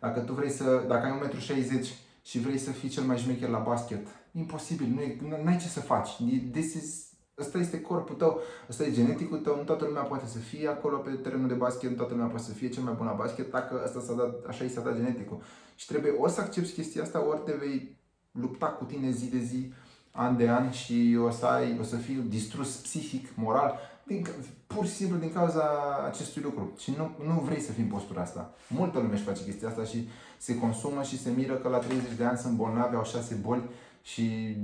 dacă 0.00 0.20
tu 0.20 0.32
vrei 0.32 0.50
să, 0.50 0.84
dacă 0.88 1.06
ai 1.06 1.30
1,60 1.30 1.70
m 1.70 1.84
și 2.22 2.38
vrei 2.38 2.58
să 2.58 2.70
fii 2.70 2.88
cel 2.88 3.02
mai 3.02 3.18
șmecher 3.18 3.48
la 3.48 3.58
basket, 3.58 4.06
imposibil, 4.32 5.18
nu 5.42 5.46
ai 5.46 5.56
ce 5.56 5.68
să 5.68 5.80
faci. 5.80 6.10
This 6.50 6.74
is, 6.74 7.11
ăsta 7.38 7.58
este 7.58 7.80
corpul 7.80 8.14
tău, 8.14 8.40
ăsta 8.68 8.84
e 8.84 8.92
geneticul 8.92 9.38
tău, 9.38 9.56
nu 9.56 9.62
toată 9.62 9.84
lumea 9.84 10.02
poate 10.02 10.26
să 10.26 10.38
fie 10.38 10.68
acolo 10.68 10.96
pe 10.96 11.10
terenul 11.10 11.48
de 11.48 11.54
basket, 11.54 11.90
nu 11.90 11.96
toată 11.96 12.12
lumea 12.12 12.28
poate 12.28 12.44
să 12.44 12.52
fie 12.52 12.68
cel 12.68 12.82
mai 12.82 12.94
bun 12.96 13.06
la 13.06 13.12
basket, 13.12 13.50
dacă 13.50 13.82
ăsta 13.84 14.00
s-a 14.00 14.12
dat, 14.12 14.44
așa 14.46 14.64
i 14.64 14.68
s-a 14.68 14.80
dat 14.80 14.96
geneticul. 14.96 15.42
Și 15.74 15.86
trebuie 15.86 16.12
ori 16.18 16.32
să 16.32 16.40
accepti 16.40 16.72
chestia 16.72 17.02
asta, 17.02 17.26
ori 17.26 17.40
te 17.44 17.52
vei 17.52 17.96
lupta 18.30 18.66
cu 18.66 18.84
tine 18.84 19.10
zi 19.10 19.30
de 19.30 19.38
zi, 19.38 19.72
an 20.10 20.36
de 20.36 20.48
an 20.48 20.70
și 20.70 21.18
o 21.24 21.30
să, 21.30 21.46
ai, 21.46 21.76
o 21.80 21.82
să 21.82 21.96
fii 21.96 22.14
distrus 22.14 22.76
psihic, 22.76 23.28
moral, 23.34 23.78
din, 24.06 24.26
pur 24.66 24.86
și 24.86 24.92
simplu 24.92 25.18
din 25.18 25.32
cauza 25.32 25.64
acestui 26.06 26.42
lucru. 26.42 26.72
Și 26.78 26.94
nu, 26.96 27.10
nu 27.26 27.40
vrei 27.40 27.60
să 27.60 27.72
fii 27.72 27.82
în 27.82 27.88
postura 27.88 28.20
asta. 28.20 28.54
Multă 28.68 28.98
lume 28.98 29.12
își 29.12 29.22
face 29.22 29.44
chestia 29.44 29.68
asta 29.68 29.84
și 29.84 30.08
se 30.38 30.58
consumă 30.58 31.02
și 31.02 31.18
se 31.18 31.30
miră 31.30 31.54
că 31.54 31.68
la 31.68 31.78
30 31.78 32.12
de 32.16 32.24
ani 32.24 32.38
sunt 32.38 32.56
bolnavi, 32.56 32.96
au 32.96 33.04
șase 33.04 33.34
boli 33.34 33.62
și 34.02 34.56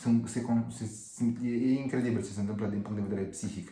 sunt, 0.00 0.28
se, 0.28 0.44
se, 0.68 0.86
sunt, 1.16 1.38
e, 1.42 1.48
e 1.48 1.80
incredibil 1.80 2.22
ce 2.22 2.30
se 2.30 2.40
întâmplă 2.40 2.66
din 2.66 2.80
punct 2.80 3.00
de 3.00 3.06
vedere 3.08 3.26
psihic. 3.26 3.68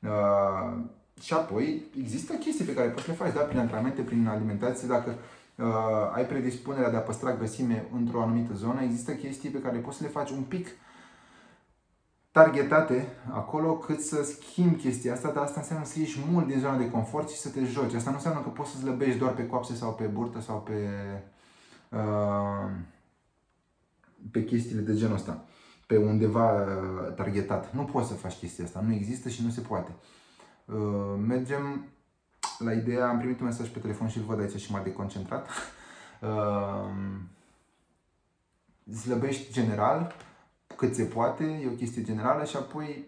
Uh, 0.00 0.84
și 1.20 1.32
apoi 1.32 1.82
există 1.98 2.32
chestii 2.32 2.64
pe 2.64 2.74
care 2.74 2.88
poți 2.88 3.04
să 3.04 3.10
le 3.10 3.16
faci, 3.16 3.32
da, 3.32 3.40
prin 3.40 3.58
antrenamente, 3.58 4.02
prin 4.02 4.26
alimentație, 4.26 4.88
dacă 4.88 5.14
uh, 5.56 6.12
ai 6.14 6.26
predispunerea 6.26 6.90
de 6.90 6.96
a 6.96 7.00
păstra 7.00 7.36
grăsime 7.36 7.86
într-o 7.94 8.22
anumită 8.22 8.54
zonă, 8.54 8.82
există 8.82 9.12
chestii 9.12 9.50
pe 9.50 9.60
care 9.60 9.78
poți 9.78 9.96
să 9.96 10.02
le 10.02 10.08
faci 10.08 10.30
un 10.30 10.42
pic 10.42 10.66
uh, 10.66 10.72
targetate 12.32 13.08
acolo 13.30 13.76
cât 13.76 14.00
să 14.00 14.22
schimbi 14.22 14.76
chestia 14.76 15.12
asta, 15.12 15.30
dar 15.30 15.42
asta 15.42 15.60
înseamnă 15.60 15.84
să 15.84 15.98
ieși 15.98 16.18
mult 16.30 16.46
din 16.46 16.58
zona 16.58 16.76
de 16.76 16.90
confort 16.90 17.28
și 17.30 17.36
să 17.36 17.48
te 17.48 17.64
joci. 17.64 17.94
Asta 17.94 18.10
nu 18.10 18.16
înseamnă 18.16 18.40
că 18.40 18.48
poți 18.48 18.70
să 18.70 18.76
slăbești 18.76 19.18
doar 19.18 19.34
pe 19.34 19.46
coapse 19.46 19.74
sau 19.74 19.94
pe 19.94 20.04
burtă 20.04 20.40
sau 20.40 20.60
pe, 20.60 20.88
uh, 21.88 22.70
pe 24.30 24.44
chestiile 24.44 24.80
de 24.80 24.94
genul 24.94 25.14
ăsta, 25.14 25.44
pe 25.92 25.98
undeva 25.98 26.52
uh, 26.52 27.14
targetat. 27.14 27.74
Nu 27.74 27.84
poți 27.84 28.08
să 28.08 28.14
faci 28.14 28.38
chestia 28.38 28.64
asta, 28.64 28.80
nu 28.80 28.92
există 28.92 29.28
și 29.28 29.44
nu 29.44 29.50
se 29.50 29.60
poate. 29.60 29.94
Uh, 30.64 31.14
mergem 31.26 31.84
la 32.58 32.72
ideea, 32.72 33.08
am 33.08 33.18
primit 33.18 33.40
un 33.40 33.46
mesaj 33.46 33.68
pe 33.68 33.78
telefon 33.78 34.08
și 34.08 34.18
îl 34.18 34.24
văd 34.24 34.40
aici 34.40 34.60
și 34.60 34.72
m-a 34.72 34.82
deconcentrat. 34.82 35.48
Uh, 36.22 36.90
slăbești 38.94 39.52
general, 39.52 40.14
cât 40.76 40.94
se 40.94 41.04
poate, 41.04 41.44
e 41.44 41.68
o 41.68 41.76
chestie 41.76 42.02
generală 42.02 42.44
și 42.44 42.56
apoi 42.56 43.04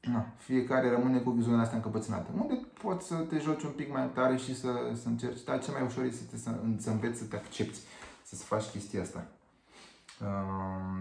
na, 0.00 0.26
fiecare 0.36 0.90
rămâne 0.90 1.18
cu 1.18 1.36
zona 1.40 1.60
asta 1.60 1.76
încăpățânată. 1.76 2.30
Unde 2.40 2.60
poți 2.82 3.06
să 3.06 3.14
te 3.14 3.38
joci 3.38 3.62
un 3.62 3.70
pic 3.70 3.92
mai 3.92 4.10
tare 4.14 4.36
și 4.36 4.56
să, 4.56 4.68
să 5.02 5.08
încerci, 5.08 5.44
dar 5.44 5.62
cel 5.62 5.72
mai 5.72 5.82
ușor 5.82 6.04
este 6.04 6.24
să, 6.24 6.30
te, 6.30 6.36
să, 6.36 6.50
să 6.78 6.90
înveți 6.90 7.18
să 7.18 7.24
te 7.24 7.36
accepti, 7.36 7.78
să-ți 8.22 8.44
faci 8.44 8.64
chestia 8.64 9.00
asta. 9.00 9.26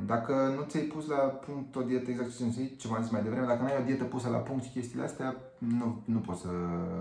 Dacă 0.06 0.54
nu 0.56 0.64
ți-ai 0.64 0.84
pus 0.84 1.08
la 1.08 1.16
punct 1.16 1.76
o 1.76 1.82
dietă 1.82 2.10
exact 2.10 2.38
ce 2.38 2.76
ce 2.78 2.88
v-am 2.88 3.02
zis 3.02 3.12
mai 3.12 3.24
devreme, 3.24 3.46
dacă 3.46 3.62
nu 3.62 3.68
ai 3.68 3.82
o 3.82 3.86
dietă 3.86 4.04
pusă 4.04 4.30
la 4.30 4.38
punct 4.38 4.64
și 4.64 4.70
chestiile 4.70 5.04
astea, 5.04 5.36
nu, 5.58 6.02
nu 6.06 6.20
poți 6.20 6.42
să, 6.42 6.50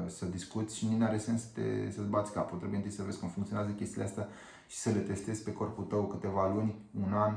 să 0.06 0.24
discuți 0.24 0.76
și 0.76 0.86
nici 0.86 0.98
nu 0.98 1.04
are 1.04 1.18
sens 1.18 1.42
să 1.42 1.48
te, 1.54 1.90
să-ți 1.90 2.08
bați 2.08 2.32
capul. 2.32 2.58
Trebuie 2.58 2.78
întâi 2.78 2.92
să 2.92 3.02
vezi 3.02 3.18
cum 3.18 3.28
funcționează 3.28 3.70
chestiile 3.70 4.04
astea 4.04 4.28
și 4.66 4.76
să 4.76 4.90
le 4.90 4.98
testezi 4.98 5.42
pe 5.42 5.52
corpul 5.52 5.84
tău 5.84 6.06
câteva 6.06 6.52
luni, 6.52 6.74
un 7.04 7.12
an, 7.12 7.34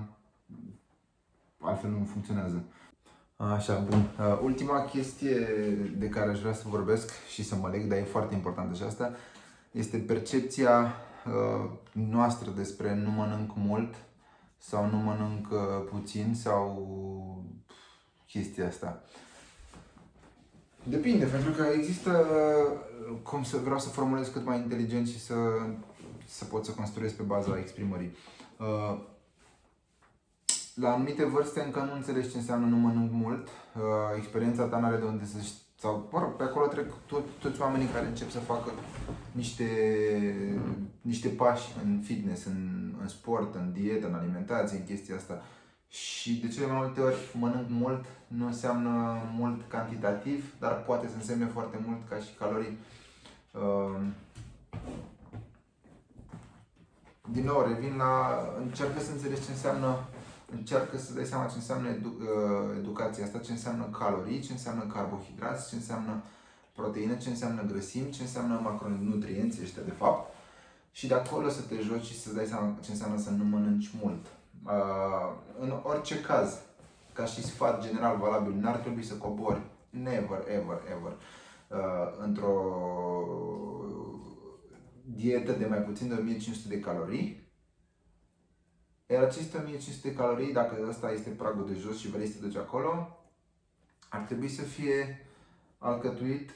altfel 1.59 1.89
nu 1.89 2.05
funcționează. 2.05 2.63
Așa, 3.35 3.79
bun. 3.89 3.99
Uh, 3.99 4.39
ultima 4.43 4.81
chestie 4.81 5.39
de 5.97 6.09
care 6.09 6.29
aș 6.29 6.39
vrea 6.39 6.53
să 6.53 6.67
vorbesc 6.67 7.11
și 7.27 7.43
să 7.43 7.55
mă 7.55 7.69
leg, 7.69 7.87
dar 7.87 7.97
e 7.97 8.03
foarte 8.03 8.33
importantă 8.33 8.75
și 8.75 8.83
asta, 8.83 9.11
este 9.71 9.97
percepția 9.97 10.81
uh, 10.81 11.69
noastră 11.91 12.51
despre 12.51 12.95
nu 12.95 13.09
mănânc 13.11 13.51
mult 13.55 13.95
sau 14.59 14.89
nu 14.89 14.97
mănânc 14.97 15.47
uh, 15.51 15.59
puțin 15.89 16.35
sau 16.35 17.43
chestia 18.27 18.67
asta. 18.67 19.03
Depinde, 20.83 21.25
pentru 21.25 21.51
că 21.51 21.63
există, 21.73 22.25
cum 23.23 23.43
să 23.43 23.57
vreau 23.57 23.79
să 23.79 23.89
formulez 23.89 24.27
cât 24.27 24.45
mai 24.45 24.57
inteligent 24.57 25.07
și 25.07 25.19
să, 25.19 25.35
să 26.27 26.45
pot 26.45 26.65
să 26.65 26.71
construiesc 26.71 27.15
pe 27.15 27.23
baza 27.23 27.59
exprimării 27.59 28.11
la 30.79 30.93
anumite 30.93 31.25
vârste 31.25 31.61
încă 31.61 31.79
nu 31.79 31.93
înțelegi 31.93 32.29
ce 32.29 32.37
înseamnă 32.37 32.67
nu 32.67 32.75
mănânc 32.75 33.11
mult. 33.11 33.47
Uh, 33.47 33.81
experiența 34.17 34.63
ta 34.63 34.79
n-are 34.79 34.97
de 34.97 35.05
unde 35.05 35.25
să 35.25 35.39
știi. 35.41 35.67
Sau, 35.81 36.09
mă 36.11 36.19
rog, 36.19 36.35
pe 36.35 36.43
acolo 36.43 36.67
trec 36.67 36.91
tot, 37.05 37.23
toți 37.41 37.61
oamenii 37.61 37.87
care 37.87 38.05
încep 38.05 38.29
să 38.29 38.39
facă 38.39 38.71
niște, 39.31 39.65
niște 41.01 41.27
pași 41.27 41.67
în 41.83 42.01
fitness, 42.03 42.45
în, 42.45 42.91
în 43.01 43.07
sport, 43.07 43.55
în 43.55 43.71
dietă, 43.73 44.07
în 44.07 44.13
alimentație, 44.13 44.77
în 44.77 44.85
chestia 44.85 45.15
asta. 45.15 45.43
Și 45.87 46.33
de 46.33 46.47
cele 46.47 46.65
mai 46.65 46.77
multe 46.77 47.01
ori 47.01 47.17
mănânc 47.39 47.69
mult 47.69 48.05
nu 48.27 48.45
înseamnă 48.45 49.21
mult 49.35 49.61
cantitativ, 49.67 50.53
dar 50.59 50.83
poate 50.83 51.07
să 51.07 51.15
însemne 51.15 51.45
foarte 51.45 51.79
mult 51.85 51.99
ca 52.09 52.17
și 52.17 52.33
calorii. 52.39 52.77
Uh, 53.53 54.01
din 57.31 57.45
nou, 57.45 57.65
revin 57.67 57.95
la, 57.97 58.43
încearcă 58.61 58.99
să 58.99 59.11
înțelegi 59.11 59.45
ce 59.45 59.51
înseamnă 59.51 59.97
încearcă 60.51 60.97
să 60.97 61.13
dai 61.13 61.25
seama 61.25 61.45
ce 61.45 61.55
înseamnă 61.55 61.89
edu- 61.89 62.17
uh, 62.19 62.77
educația 62.77 63.23
asta, 63.23 63.37
ce 63.37 63.51
înseamnă 63.51 63.83
calorii, 63.99 64.39
ce 64.39 64.51
înseamnă 64.51 64.83
carbohidrați, 64.93 65.69
ce 65.69 65.75
înseamnă 65.75 66.23
proteină, 66.75 67.15
ce 67.15 67.29
înseamnă 67.29 67.63
grăsimi, 67.71 68.09
ce 68.09 68.21
înseamnă 68.21 68.59
macronutrienți 68.63 69.61
ăștia 69.61 69.81
de 69.83 69.91
fapt. 69.91 70.33
Și 70.91 71.07
de 71.07 71.13
acolo 71.13 71.49
să 71.49 71.61
te 71.61 71.75
joci 71.81 72.05
și 72.05 72.19
să 72.19 72.33
dai 72.33 72.45
seama 72.45 72.77
ce 72.81 72.91
înseamnă 72.91 73.19
să 73.19 73.29
nu 73.29 73.43
mănânci 73.43 73.91
mult. 74.01 74.25
Uh, 74.65 75.35
în 75.59 75.73
orice 75.83 76.21
caz, 76.21 76.59
ca 77.13 77.25
și 77.25 77.43
sfat 77.43 77.83
general 77.85 78.17
valabil, 78.17 78.53
n-ar 78.53 78.75
trebui 78.75 79.03
să 79.03 79.13
cobori. 79.13 79.61
Never, 79.89 80.39
ever, 80.47 80.81
ever. 80.97 81.13
Uh, 81.67 82.25
într-o 82.25 82.53
dietă 85.03 85.51
de 85.51 85.65
mai 85.65 85.79
puțin 85.79 86.07
de 86.07 86.13
1500 86.13 86.67
de 86.67 86.79
calorii 86.79 87.48
iar 87.48 87.48
aceste 89.17 89.57
1500 89.57 90.13
calorii, 90.13 90.53
dacă 90.53 90.85
ăsta 90.89 91.11
este 91.11 91.29
pragul 91.29 91.67
de 91.67 91.79
jos 91.79 91.97
și 91.97 92.09
vrei 92.09 92.27
să 92.27 92.33
te 92.39 92.45
duci 92.45 92.55
acolo, 92.55 93.19
ar 94.09 94.21
trebui 94.21 94.49
să 94.49 94.61
fie 94.61 95.25
alcătuit 95.77 96.49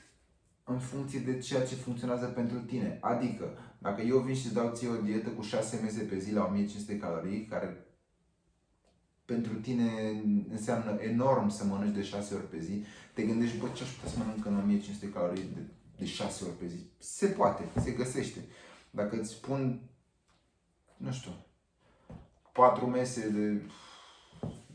în 0.63 0.79
funcție 0.79 1.19
de 1.19 1.39
ceea 1.39 1.65
ce 1.65 1.75
funcționează 1.75 2.25
pentru 2.25 2.59
tine. 2.59 2.97
Adică, 3.01 3.57
dacă 3.79 4.01
eu 4.01 4.19
vin 4.19 4.35
și 4.35 4.45
îți 4.45 4.53
dau 4.53 4.71
ție 4.73 4.87
o 4.87 5.01
dietă 5.01 5.29
cu 5.29 5.41
6 5.41 5.79
mese 5.83 6.01
pe 6.01 6.19
zi 6.19 6.33
la 6.33 6.45
1500 6.45 6.97
calorii, 6.97 7.45
care 7.45 7.85
pentru 9.25 9.53
tine 9.53 10.21
înseamnă 10.49 10.97
enorm 11.01 11.49
să 11.49 11.65
mănânci 11.65 11.95
de 11.95 12.03
6 12.03 12.35
ori 12.35 12.49
pe 12.49 12.59
zi, 12.59 12.83
te 13.13 13.23
gândești, 13.23 13.57
bă, 13.57 13.67
ce 13.73 13.83
aș 13.83 13.89
putea 13.89 14.11
să 14.11 14.17
mănânc 14.17 14.45
în 14.45 14.57
1500 14.57 15.09
calorii 15.09 15.43
de, 15.53 15.61
de 15.97 16.05
6 16.05 16.43
ori 16.43 16.57
pe 16.57 16.67
zi? 16.67 16.77
Se 16.97 17.27
poate, 17.27 17.81
se 17.81 17.91
găsește. 17.91 18.39
Dacă 18.89 19.19
îți 19.19 19.29
spun, 19.29 19.81
nu 20.97 21.11
știu, 21.11 21.31
4 22.53 22.85
mese 22.85 23.29
de 23.29 23.61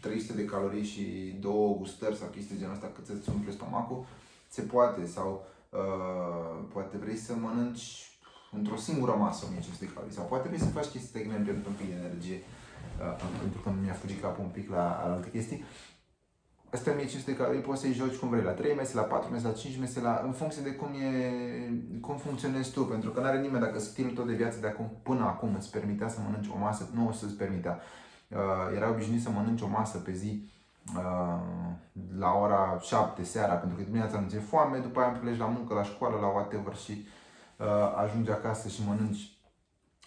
300 0.00 0.32
de 0.32 0.44
calorii 0.44 0.84
și 0.84 1.36
două 1.40 1.74
gustări 1.74 2.16
sau 2.16 2.28
chestii 2.28 2.54
de 2.54 2.60
genul 2.60 2.74
ăsta 2.74 2.90
cât 2.94 3.06
să-ți 3.06 3.30
umple 3.30 3.52
stomacul, 3.52 4.06
se 4.48 4.62
poate. 4.62 5.06
Sau 5.06 5.46
uh, 5.70 6.64
poate 6.72 6.96
vrei 6.96 7.16
să 7.16 7.34
mănânci 7.34 8.10
într-o 8.52 8.76
singură 8.76 9.12
masă 9.12 9.44
1500 9.46 9.84
de 9.84 9.92
calorii. 9.92 10.14
Sau 10.14 10.24
poate 10.24 10.48
vrei 10.48 10.60
să 10.60 10.66
faci 10.66 10.86
chestii 10.86 11.24
de 11.24 11.28
pentru 11.28 11.68
un 11.68 11.76
pic 11.78 11.88
de 11.88 12.00
energie. 12.04 12.40
Uh, 13.00 13.16
pentru 13.40 13.60
că 13.60 13.70
mi-a 13.82 13.92
fugit 13.92 14.20
capul 14.20 14.44
un 14.44 14.50
pic 14.50 14.70
la 14.70 14.84
alte 15.04 15.30
chestii. 15.30 15.64
Astea 16.72 16.92
1500 16.92 17.30
de 17.30 17.36
calorii 17.36 17.60
poți 17.60 17.80
să-i 17.80 17.92
joci 17.92 18.16
cum 18.16 18.28
vrei, 18.28 18.42
la 18.42 18.50
3 18.50 18.74
mese, 18.74 18.94
la 18.94 19.02
4 19.02 19.30
mese, 19.30 19.46
la 19.46 19.52
5 19.52 19.78
mese, 19.78 20.00
la, 20.00 20.20
în 20.24 20.32
funcție 20.32 20.62
de 20.62 20.70
cum, 20.70 20.88
e, 20.94 22.00
cum 22.00 22.16
funcționezi 22.16 22.72
tu. 22.72 22.84
Pentru 22.84 23.10
că 23.10 23.20
nu 23.20 23.26
are 23.26 23.40
nimeni, 23.40 23.64
dacă 23.64 23.78
stilul 23.78 24.12
tău 24.12 24.24
de 24.24 24.32
viață 24.32 24.60
de 24.60 24.66
acum 24.66 24.90
până 25.02 25.24
acum 25.24 25.54
îți 25.54 25.70
permitea 25.70 26.08
să 26.08 26.18
mănânci 26.24 26.50
o 26.54 26.58
masă, 26.58 26.88
nu 26.94 27.08
o 27.08 27.12
să-ți 27.12 27.34
permitea. 27.34 27.80
Uh, 28.28 28.76
era 28.76 28.90
obișnuit 28.90 29.22
să 29.22 29.30
mănânci 29.30 29.60
o 29.60 29.66
masă 29.66 29.98
pe 29.98 30.12
zi 30.12 30.50
uh, 30.96 31.38
la 32.18 32.32
ora 32.32 32.78
7 32.80 33.24
seara, 33.24 33.54
pentru 33.54 33.76
că 33.76 33.84
dimineața 33.84 34.20
nu 34.20 34.28
ți-e 34.28 34.38
foame, 34.38 34.78
după 34.78 35.00
aia 35.00 35.08
pleci 35.08 35.38
la 35.38 35.46
muncă, 35.46 35.74
la 35.74 35.82
școală, 35.82 36.18
la 36.20 36.26
whatever 36.26 36.74
și 36.76 37.06
uh, 37.56 37.66
ajungi 37.96 38.30
acasă 38.30 38.68
și 38.68 38.80
mănânci 38.86 39.38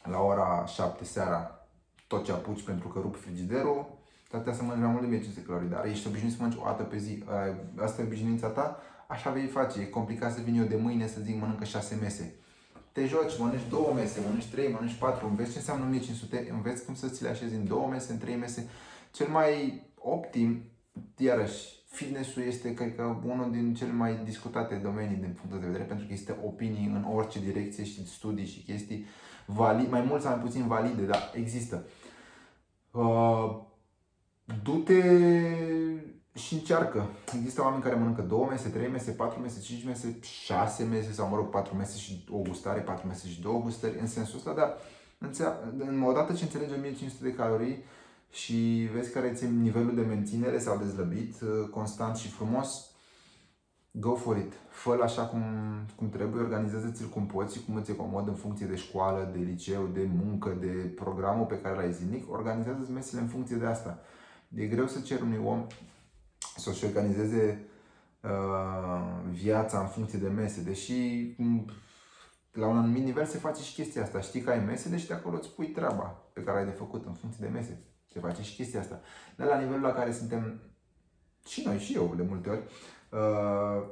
la 0.04 0.20
ora 0.22 0.66
7 0.66 1.04
seara 1.04 1.66
tot 2.08 2.24
ce 2.24 2.32
apuci 2.32 2.64
pentru 2.64 2.88
că 2.88 3.00
rup 3.00 3.16
frigiderul 3.16 4.00
Toate 4.32 4.54
să 4.54 4.64
mănânci 4.64 4.84
mai 4.84 4.92
mult 4.92 5.02
de 5.02 5.08
1500 5.08 5.46
calorii, 5.48 5.70
dar 5.70 5.86
ești 5.86 6.08
obișnuit 6.08 6.34
să 6.34 6.38
mănânci 6.40 6.60
o 6.60 6.64
dată 6.66 6.84
pe 6.84 6.98
zi. 6.98 7.24
Asta 7.76 8.02
e 8.02 8.06
obișnuința 8.06 8.48
ta, 8.48 8.78
așa 9.08 9.30
vei 9.30 9.46
face. 9.46 9.80
E 9.80 9.86
complicat 9.86 10.34
să 10.34 10.42
vin 10.42 10.60
eu 10.60 10.66
de 10.66 10.76
mâine 10.76 11.08
să 11.08 11.22
zic 11.22 11.40
mănâncă 11.40 11.64
6 11.64 11.98
mese. 12.02 12.36
Te 12.92 13.06
joci, 13.06 13.40
mănânci 13.40 13.70
două 13.70 13.92
mese, 13.96 14.20
mănânci 14.26 14.52
trei, 14.52 14.72
mănânci 14.72 14.98
patru, 15.00 15.28
înveți 15.28 15.52
ce 15.52 15.58
înseamnă 15.58 15.86
1500, 15.86 16.48
înveți 16.52 16.86
cum 16.86 16.96
să 16.96 17.08
ți 17.08 17.24
le 17.24 17.30
așezi 17.30 17.56
în 17.56 17.68
două 17.68 17.88
mese, 17.88 18.12
în 18.12 18.18
trei 18.18 18.36
mese. 18.36 18.70
Cel 19.12 19.28
mai 19.28 19.82
optim, 19.98 20.62
iarăși, 21.18 21.82
fitnessul 21.86 22.42
este, 22.42 22.74
cred 22.74 22.96
că, 22.96 23.16
unul 23.26 23.52
din 23.52 23.74
cele 23.74 23.92
mai 23.92 24.20
discutate 24.24 24.76
domenii 24.76 25.18
din 25.18 25.38
punctul 25.40 25.60
de 25.60 25.66
vedere, 25.66 25.84
pentru 25.84 26.06
că 26.06 26.12
există 26.12 26.38
opinii 26.46 26.92
în 26.96 27.06
orice 27.14 27.40
direcție 27.40 27.84
și 27.84 28.08
studii 28.08 28.46
și 28.46 28.64
chestii 28.64 29.06
valide, 29.46 29.90
mai 29.90 30.02
mult 30.02 30.22
sau 30.22 30.32
mai 30.32 30.44
puțin 30.44 30.68
valide, 30.68 31.02
dar 31.02 31.32
există. 31.34 31.86
Uh, 32.92 33.70
du-te 34.64 35.02
și 36.34 36.54
încearcă. 36.54 37.06
Există 37.36 37.62
oameni 37.62 37.84
care 37.84 37.96
mănâncă 37.96 38.22
2 38.22 38.48
mese, 38.50 38.70
3 38.70 38.90
mese, 38.90 39.12
4 39.12 39.40
mese, 39.40 39.60
5 39.60 39.86
mese, 39.86 40.20
6 40.22 40.84
mese 40.84 41.12
sau 41.12 41.30
mă 41.30 41.36
rog 41.36 41.50
4 41.50 41.76
mese 41.76 41.98
și 41.98 42.28
o 42.32 42.38
gustare, 42.38 42.80
4 42.80 43.08
mese 43.08 43.28
și 43.28 43.42
două 43.42 43.62
gustări 43.62 44.00
în 44.00 44.08
sensul 44.08 44.38
ăsta, 44.38 44.54
dar 44.54 44.78
în 45.78 46.04
odată 46.04 46.34
ce 46.34 46.44
înțelegi 46.44 46.74
1500 46.74 47.24
de 47.24 47.34
calorii 47.34 47.84
și 48.32 48.90
vezi 48.94 49.12
care 49.12 49.34
ți 49.34 49.46
nivelul 49.46 49.96
de 49.96 50.02
menținere 50.02 50.60
sau 50.60 50.78
de 50.78 50.86
zlăbit 50.86 51.42
uh, 51.42 51.70
constant 51.70 52.16
și 52.16 52.30
frumos, 52.30 52.92
go 53.92 54.16
for 54.16 54.38
it. 54.38 54.54
fă 54.70 55.00
așa 55.04 55.26
cum, 55.26 55.42
cum 55.96 56.10
trebuie, 56.10 56.42
organizează-ți-l 56.42 57.08
cum 57.08 57.26
poți 57.26 57.58
și 57.58 57.64
cum 57.66 57.76
îți 57.76 57.92
e 57.92 57.94
comod 57.94 58.28
în 58.28 58.34
funcție 58.34 58.66
de 58.66 58.76
școală, 58.76 59.30
de 59.34 59.40
liceu, 59.40 59.90
de 59.94 60.10
muncă, 60.24 60.58
de 60.60 60.92
programul 60.96 61.46
pe 61.46 61.60
care 61.62 61.76
l-ai 61.76 61.94
zilnic. 61.94 62.32
Organizează-ți 62.32 62.92
mesele 62.92 63.22
în 63.22 63.28
funcție 63.28 63.56
de 63.56 63.66
asta. 63.66 64.00
E 64.56 64.66
greu 64.66 64.88
să 64.88 65.00
cer 65.00 65.22
unui 65.22 65.42
om 65.44 65.68
să-și 66.58 66.86
organizeze 66.86 67.66
uh, 68.22 69.30
viața 69.30 69.80
în 69.80 69.88
funcție 69.88 70.20
de 70.20 70.28
mese, 70.28 70.62
deși 70.62 71.36
la 72.52 72.68
un 72.68 72.78
anumit 72.78 73.04
nivel 73.04 73.26
se 73.26 73.38
face 73.38 73.64
și 73.64 73.74
chestia 73.74 74.04
asta. 74.04 74.22
Știi 74.22 74.42
că 74.42 74.50
ai 74.50 74.66
mese, 74.66 74.90
deci 74.90 75.06
de 75.06 75.14
acolo 75.14 75.38
îți 75.38 75.50
pui 75.50 75.68
treaba 75.68 76.22
pe 76.34 76.44
care 76.44 76.58
ai 76.58 76.66
de 76.66 76.72
făcut 76.72 77.06
în 77.06 77.14
funcție 77.14 77.46
de 77.46 77.52
mese. 77.52 77.84
Se 78.14 78.20
face 78.20 78.42
și 78.42 78.56
chestia 78.56 78.80
asta. 78.80 79.02
Dar 79.36 79.48
la 79.48 79.60
nivelul 79.60 79.82
la 79.82 79.94
care 79.94 80.12
suntem 80.12 80.62
și 81.48 81.62
noi 81.66 81.78
și 81.78 81.96
eu 81.96 82.14
de 82.16 82.24
multe 82.24 82.50
ori, 82.50 82.64
uh, 83.10 83.84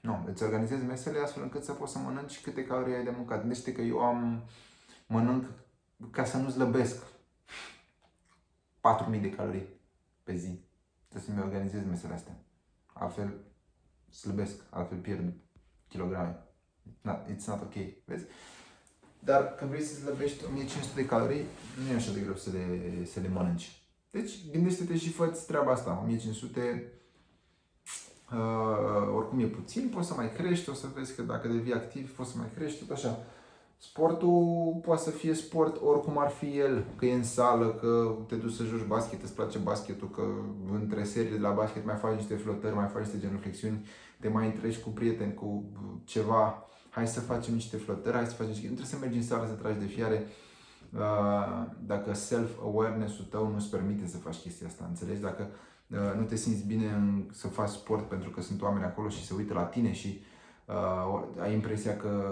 nu, 0.00 0.24
îți 0.26 0.42
organizezi 0.42 0.84
mesele 0.84 1.18
astfel 1.18 1.42
încât 1.42 1.64
să 1.64 1.72
poți 1.72 1.92
să 1.92 1.98
mănânci 1.98 2.40
câte 2.40 2.64
calorii 2.64 2.94
ai 2.94 3.04
de 3.04 3.14
mâncat. 3.16 3.38
Gândește 3.40 3.72
că 3.72 3.80
eu 3.80 3.98
am 3.98 4.44
mănânc 5.06 5.44
ca 6.10 6.24
să 6.24 6.36
nu 6.36 6.50
slăbesc 6.50 7.02
4000 8.86 9.20
de 9.20 9.30
calorii 9.30 9.66
pe 10.22 10.36
zi. 10.36 10.60
Trebuie 11.08 11.28
să-mi 11.28 11.46
organizez 11.46 11.84
mesele 11.88 12.14
astea. 12.14 12.36
Altfel 12.92 13.34
slăbesc, 14.10 14.62
altfel 14.70 14.98
pierd 14.98 15.32
kilograme. 15.88 16.38
Not, 17.00 17.18
it's 17.28 17.46
not 17.46 17.62
ok. 17.62 17.74
Vezi? 18.04 18.24
Dar 19.18 19.54
când 19.54 19.70
vrei 19.70 19.82
să 19.82 19.94
slăbești 19.94 20.44
1500 20.44 21.00
de 21.00 21.06
calorii, 21.06 21.44
nu 21.84 21.92
e 21.92 21.94
așa 21.94 22.12
de 22.12 22.20
greu 22.20 22.36
să 22.36 22.50
le, 22.50 23.04
să 23.04 23.20
le 23.20 23.28
mănânci. 23.28 23.82
Deci 24.10 24.50
gândește-te 24.50 24.96
și 24.96 25.10
fă 25.10 25.26
treaba 25.46 25.72
asta. 25.72 26.00
1500 26.02 26.90
Uh, 28.32 29.14
oricum 29.14 29.38
e 29.38 29.46
puțin, 29.46 29.88
poți 29.88 30.06
să 30.06 30.14
mai 30.14 30.32
crești, 30.32 30.70
o 30.70 30.74
să 30.74 30.86
vezi 30.94 31.14
că 31.14 31.22
dacă 31.22 31.48
devii 31.48 31.72
activ 31.72 32.16
poți 32.16 32.30
să 32.30 32.38
mai 32.38 32.50
crești, 32.54 32.84
tot 32.84 32.96
așa. 32.96 33.18
Sportul 33.78 34.80
poate 34.82 35.02
să 35.02 35.10
fie 35.10 35.34
sport 35.34 35.80
oricum 35.82 36.18
ar 36.18 36.30
fi 36.30 36.58
el, 36.58 36.84
că 36.96 37.06
e 37.06 37.14
în 37.14 37.24
sală, 37.24 37.70
că 37.70 38.16
te 38.28 38.34
duci 38.34 38.52
să 38.52 38.64
joci 38.64 38.86
basket, 38.86 39.22
îți 39.22 39.34
place 39.34 39.58
basketul, 39.58 40.10
că 40.10 40.22
între 40.72 41.04
seriile 41.04 41.36
de 41.36 41.42
la 41.42 41.50
basket 41.50 41.84
mai 41.84 41.96
faci 41.96 42.16
niște 42.16 42.34
flotări, 42.34 42.74
mai 42.74 42.86
faci 42.86 43.02
niște 43.02 43.18
genuflexiuni, 43.18 43.86
te 44.20 44.28
mai 44.28 44.46
întrești 44.46 44.82
cu 44.82 44.88
prieteni, 44.88 45.34
cu 45.34 45.64
ceva, 46.04 46.66
hai 46.90 47.06
să 47.06 47.20
facem 47.20 47.54
niște 47.54 47.76
flotări, 47.76 48.16
hai 48.16 48.26
să 48.26 48.34
facem 48.34 48.50
niște... 48.50 48.68
Nu 48.68 48.74
trebuie 48.74 48.94
să 48.94 48.98
mergi 49.00 49.16
în 49.16 49.22
sală 49.22 49.46
să 49.46 49.52
tragi 49.52 49.78
de 49.78 49.86
fiare, 49.86 50.26
uh, 50.92 51.66
dacă 51.86 52.14
self-awareness-ul 52.14 53.24
tău 53.30 53.48
nu-ți 53.48 53.70
permite 53.70 54.06
să 54.06 54.16
faci 54.16 54.36
chestia 54.36 54.66
asta, 54.66 54.84
înțelegi? 54.88 55.20
Dacă 55.20 55.50
uh, 55.86 56.18
nu 56.18 56.24
te 56.24 56.36
simți 56.36 56.66
bine 56.66 56.86
în, 56.86 57.28
să 57.32 57.48
faci 57.48 57.68
sport 57.68 58.08
pentru 58.08 58.30
că 58.30 58.40
sunt 58.40 58.62
oameni 58.62 58.84
acolo 58.84 59.08
și 59.08 59.24
se 59.24 59.34
uită 59.34 59.54
la 59.54 59.64
tine 59.64 59.92
și 59.92 60.20
uh, 60.20 60.34
ai 61.40 61.52
impresia 61.52 61.96
că, 61.96 62.24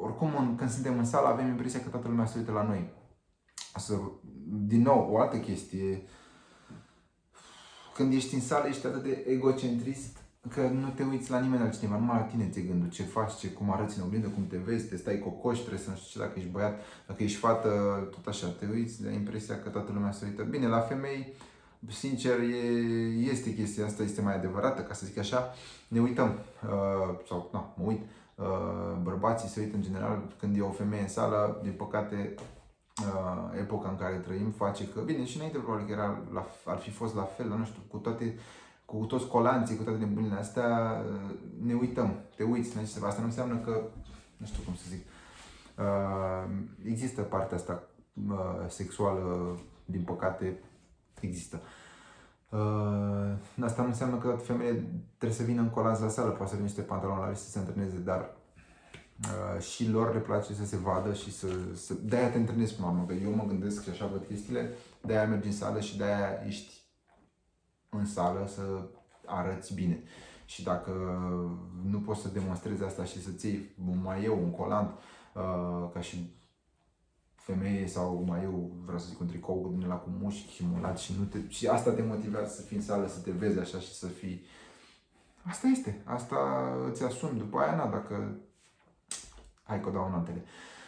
oricum 0.00 0.36
în, 0.38 0.56
când 0.56 0.70
suntem 0.70 0.98
în 0.98 1.04
sală 1.04 1.26
avem 1.26 1.46
impresia 1.46 1.80
că 1.80 1.88
toată 1.88 2.08
lumea 2.08 2.26
se 2.26 2.38
uită 2.38 2.52
la 2.52 2.62
noi. 2.62 2.92
Să, 3.76 3.94
din 4.48 4.82
nou, 4.82 5.08
o 5.10 5.18
altă 5.18 5.36
chestie, 5.36 6.02
când 7.94 8.12
ești 8.12 8.34
în 8.34 8.40
sală 8.40 8.68
ești 8.68 8.86
atât 8.86 9.02
de 9.02 9.24
egocentrist 9.28 10.18
că 10.48 10.60
nu 10.60 10.88
te 10.88 11.02
uiți 11.02 11.30
la 11.30 11.40
nimeni 11.40 11.62
altcineva, 11.62 11.96
numai 11.98 12.16
la 12.16 12.22
tine 12.22 12.48
ți 12.50 12.66
gândul, 12.66 12.90
ce 12.90 13.02
faci, 13.02 13.36
ce, 13.36 13.48
cum 13.48 13.72
arăți 13.72 13.98
în 13.98 14.04
oglindă, 14.04 14.28
cum 14.28 14.46
te 14.46 14.56
vezi, 14.56 14.88
te 14.88 14.96
stai 14.96 15.18
cocoș, 15.18 15.58
trebuie 15.58 15.80
să 15.80 15.90
nu 15.90 15.96
știu 15.96 16.20
ce, 16.20 16.26
dacă 16.26 16.38
ești 16.38 16.50
băiat, 16.50 16.80
dacă 17.06 17.22
ești 17.22 17.38
fată, 17.38 17.68
tot 18.10 18.26
așa, 18.26 18.46
te 18.46 18.66
uiți, 18.72 19.06
ai 19.06 19.14
impresia 19.14 19.58
că 19.58 19.68
toată 19.68 19.92
lumea 19.92 20.12
se 20.12 20.24
uită. 20.24 20.42
Bine, 20.42 20.66
la 20.66 20.80
femei, 20.80 21.34
sincer, 21.88 22.40
e, 22.40 22.56
este 23.30 23.54
chestia 23.54 23.84
asta, 23.84 24.02
este 24.02 24.22
mai 24.22 24.34
adevărată, 24.34 24.82
ca 24.82 24.94
să 24.94 25.06
zic 25.06 25.18
așa, 25.18 25.52
ne 25.88 26.00
uităm, 26.00 26.38
uh, 26.64 27.18
sau, 27.28 27.48
nu, 27.52 27.74
mă 27.76 27.84
uit, 27.84 28.00
uh, 28.34 28.98
bărbații 29.02 29.48
se 29.48 29.60
uită 29.60 29.76
în 29.76 29.82
general 29.82 30.34
când 30.38 30.56
e 30.56 30.60
o 30.60 30.70
femeie 30.70 31.02
în 31.02 31.08
sală, 31.08 31.60
din 31.62 31.72
păcate, 31.72 32.34
uh, 33.00 33.58
epoca 33.58 33.88
în 33.88 33.96
care 33.96 34.16
trăim 34.16 34.50
face 34.50 34.88
că, 34.88 35.00
bine, 35.00 35.24
și 35.24 35.36
înainte 35.36 35.58
probabil 35.58 35.86
că 35.86 35.92
era 35.92 36.22
la, 36.32 36.46
ar 36.64 36.78
fi 36.78 36.90
fost 36.90 37.14
la 37.14 37.22
fel, 37.22 37.48
nu 37.48 37.64
știu, 37.64 37.82
cu 37.88 37.96
toate 37.96 38.34
cu 38.84 39.04
toți 39.04 39.26
colanții, 39.26 39.76
cu 39.76 39.82
toate 39.82 39.98
nebunile 39.98 40.34
astea, 40.34 41.02
ne 41.62 41.74
uităm, 41.74 42.14
te 42.36 42.42
uiți, 42.42 42.76
ne 42.76 42.82
Asta 42.82 43.20
nu 43.20 43.26
înseamnă 43.26 43.56
că, 43.56 43.82
nu 44.36 44.46
știu 44.46 44.62
cum 44.64 44.74
să 44.74 44.84
zic, 44.88 45.06
uh, 45.78 46.50
există 46.84 47.22
partea 47.22 47.56
asta 47.56 47.82
uh, 48.28 48.64
sexuală, 48.66 49.56
din 49.84 50.02
păcate, 50.02 50.62
există. 51.26 51.60
Uh, 52.48 53.64
asta 53.64 53.82
nu 53.82 53.88
înseamnă 53.88 54.16
că 54.16 54.28
femeile 54.28 54.84
trebuie 55.16 55.38
să 55.38 55.44
vină 55.44 55.60
în 55.60 55.70
colanți 55.70 56.02
la 56.02 56.08
sală, 56.08 56.30
poate 56.30 56.46
să 56.46 56.54
vină 56.54 56.66
niște 56.66 56.82
pantaloni 56.82 57.20
la 57.20 57.34
să 57.34 57.50
se 57.50 57.58
antreneze, 57.58 57.96
dar 57.96 58.36
și 59.58 59.90
lor 59.90 60.14
le 60.14 60.20
place 60.20 60.54
să 60.54 60.64
se 60.64 60.76
vadă 60.76 61.12
și 61.12 61.32
să... 61.32 61.46
să... 61.74 61.94
De-aia 61.94 62.30
te 62.30 62.38
întâlnesc 62.38 62.74
până 62.74 62.86
la 62.86 62.92
urmă, 62.92 63.06
că 63.06 63.14
eu 63.14 63.34
mă 63.34 63.44
gândesc 63.48 63.82
și 63.82 63.90
așa 63.90 64.06
văd 64.06 64.24
chestiile, 64.26 64.70
de-aia 65.02 65.26
mergi 65.26 65.46
în 65.46 65.52
sală 65.52 65.80
și 65.80 65.96
de-aia 65.96 66.42
ești 66.46 66.82
în 67.88 68.06
sală 68.06 68.46
să 68.46 68.62
arăți 69.24 69.74
bine. 69.74 70.02
Și 70.44 70.62
dacă 70.62 70.90
nu 71.84 72.00
poți 72.00 72.20
să 72.20 72.28
demonstrezi 72.28 72.84
asta 72.84 73.04
și 73.04 73.22
să-ți 73.22 73.46
iei 73.46 73.74
un 73.88 74.02
maieu, 74.02 74.38
un 74.42 74.50
colant, 74.50 74.90
uh, 75.34 75.90
ca 75.92 76.00
și 76.00 76.37
femeie 77.52 77.86
sau 77.86 78.24
mai 78.26 78.42
eu 78.42 78.70
vreau 78.84 78.98
să 78.98 79.06
zic 79.08 79.20
un 79.20 79.26
tricou 79.26 79.74
din 79.78 79.88
la 79.88 79.94
cu 79.94 80.10
mușchi 80.20 80.54
și 80.54 80.64
mulat 80.72 80.98
și, 80.98 81.14
nu 81.18 81.24
te, 81.24 81.38
și 81.48 81.66
asta 81.66 81.90
te 81.90 82.02
motivează 82.02 82.54
să 82.54 82.62
fii 82.62 82.76
în 82.76 82.82
sală, 82.82 83.08
să 83.08 83.20
te 83.20 83.30
vezi 83.30 83.58
așa 83.58 83.78
și 83.78 83.94
să 83.94 84.06
fii... 84.06 84.44
Asta 85.42 85.66
este, 85.66 86.02
asta 86.04 86.36
îți 86.88 87.02
asumi. 87.04 87.38
După 87.38 87.58
aia, 87.58 87.74
na, 87.74 87.86
dacă... 87.86 88.36
Hai 89.62 89.80
că 89.80 89.88
o 89.88 89.92
dau 89.92 90.06
în 90.06 90.12
altele. 90.12 90.44
Uh, 90.44 90.78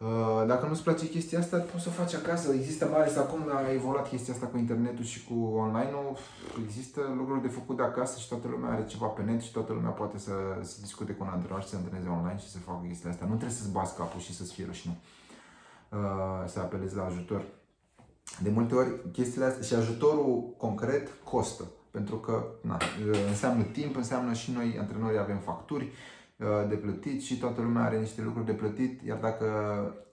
Uh, 0.00 0.46
dacă 0.46 0.66
nu-ți 0.66 0.82
place 0.82 1.08
chestia 1.08 1.38
asta, 1.38 1.58
poți 1.58 1.82
să 1.82 1.88
o 1.88 1.92
faci 2.02 2.14
acasă. 2.14 2.52
Există 2.52 2.86
mai 2.86 3.00
ales 3.00 3.16
acum 3.16 3.40
a 3.54 3.72
evoluat 3.72 4.08
chestia 4.08 4.34
asta 4.34 4.46
cu 4.46 4.58
internetul 4.58 5.04
și 5.04 5.24
cu 5.24 5.34
online-ul. 5.34 6.16
Există 6.64 7.00
lucruri 7.16 7.42
de 7.42 7.48
făcut 7.48 7.76
de 7.76 7.82
acasă 7.82 8.18
și 8.18 8.28
toată 8.28 8.48
lumea 8.48 8.70
are 8.70 8.84
ceva 8.86 9.06
pe 9.06 9.22
net 9.22 9.40
și 9.40 9.52
toată 9.52 9.72
lumea 9.72 9.90
poate 9.90 10.18
să, 10.18 10.32
să 10.62 10.76
discute 10.80 11.12
cu 11.12 11.24
un 11.24 11.30
antrenor 11.30 11.62
și 11.62 11.68
să 11.68 11.76
antreneze 11.76 12.08
online 12.08 12.38
și 12.38 12.50
să 12.50 12.58
facă 12.58 12.84
chestia 12.88 13.10
asta. 13.10 13.24
Nu 13.24 13.34
trebuie 13.34 13.58
să-ți 13.58 13.72
bați 13.72 13.96
capul 13.96 14.20
și 14.20 14.34
să-ți 14.34 14.52
fie 14.52 14.64
rușine. 14.64 14.98
Uh, 15.90 15.98
să 16.46 16.58
apelezi 16.58 16.96
la 16.96 17.04
ajutor. 17.04 17.44
De 18.42 18.50
multe 18.50 18.74
ori 18.74 19.10
chestiile 19.12 19.46
astea 19.46 19.62
și 19.62 19.74
ajutorul 19.74 20.54
concret 20.56 21.08
costă. 21.24 21.64
Pentru 21.90 22.16
că 22.16 22.44
na, 22.60 22.78
înseamnă 23.28 23.62
timp, 23.62 23.96
înseamnă 23.96 24.32
și 24.32 24.50
noi 24.50 24.76
antrenorii 24.78 25.18
avem 25.18 25.38
facturi, 25.38 25.92
Uh, 26.38 26.68
de 26.68 26.74
plătit 26.74 27.22
și 27.22 27.38
toată 27.38 27.60
lumea 27.60 27.82
are 27.82 27.98
niște 27.98 28.22
lucruri 28.22 28.46
de 28.46 28.52
plătit, 28.52 29.02
iar 29.02 29.18
dacă 29.18 29.46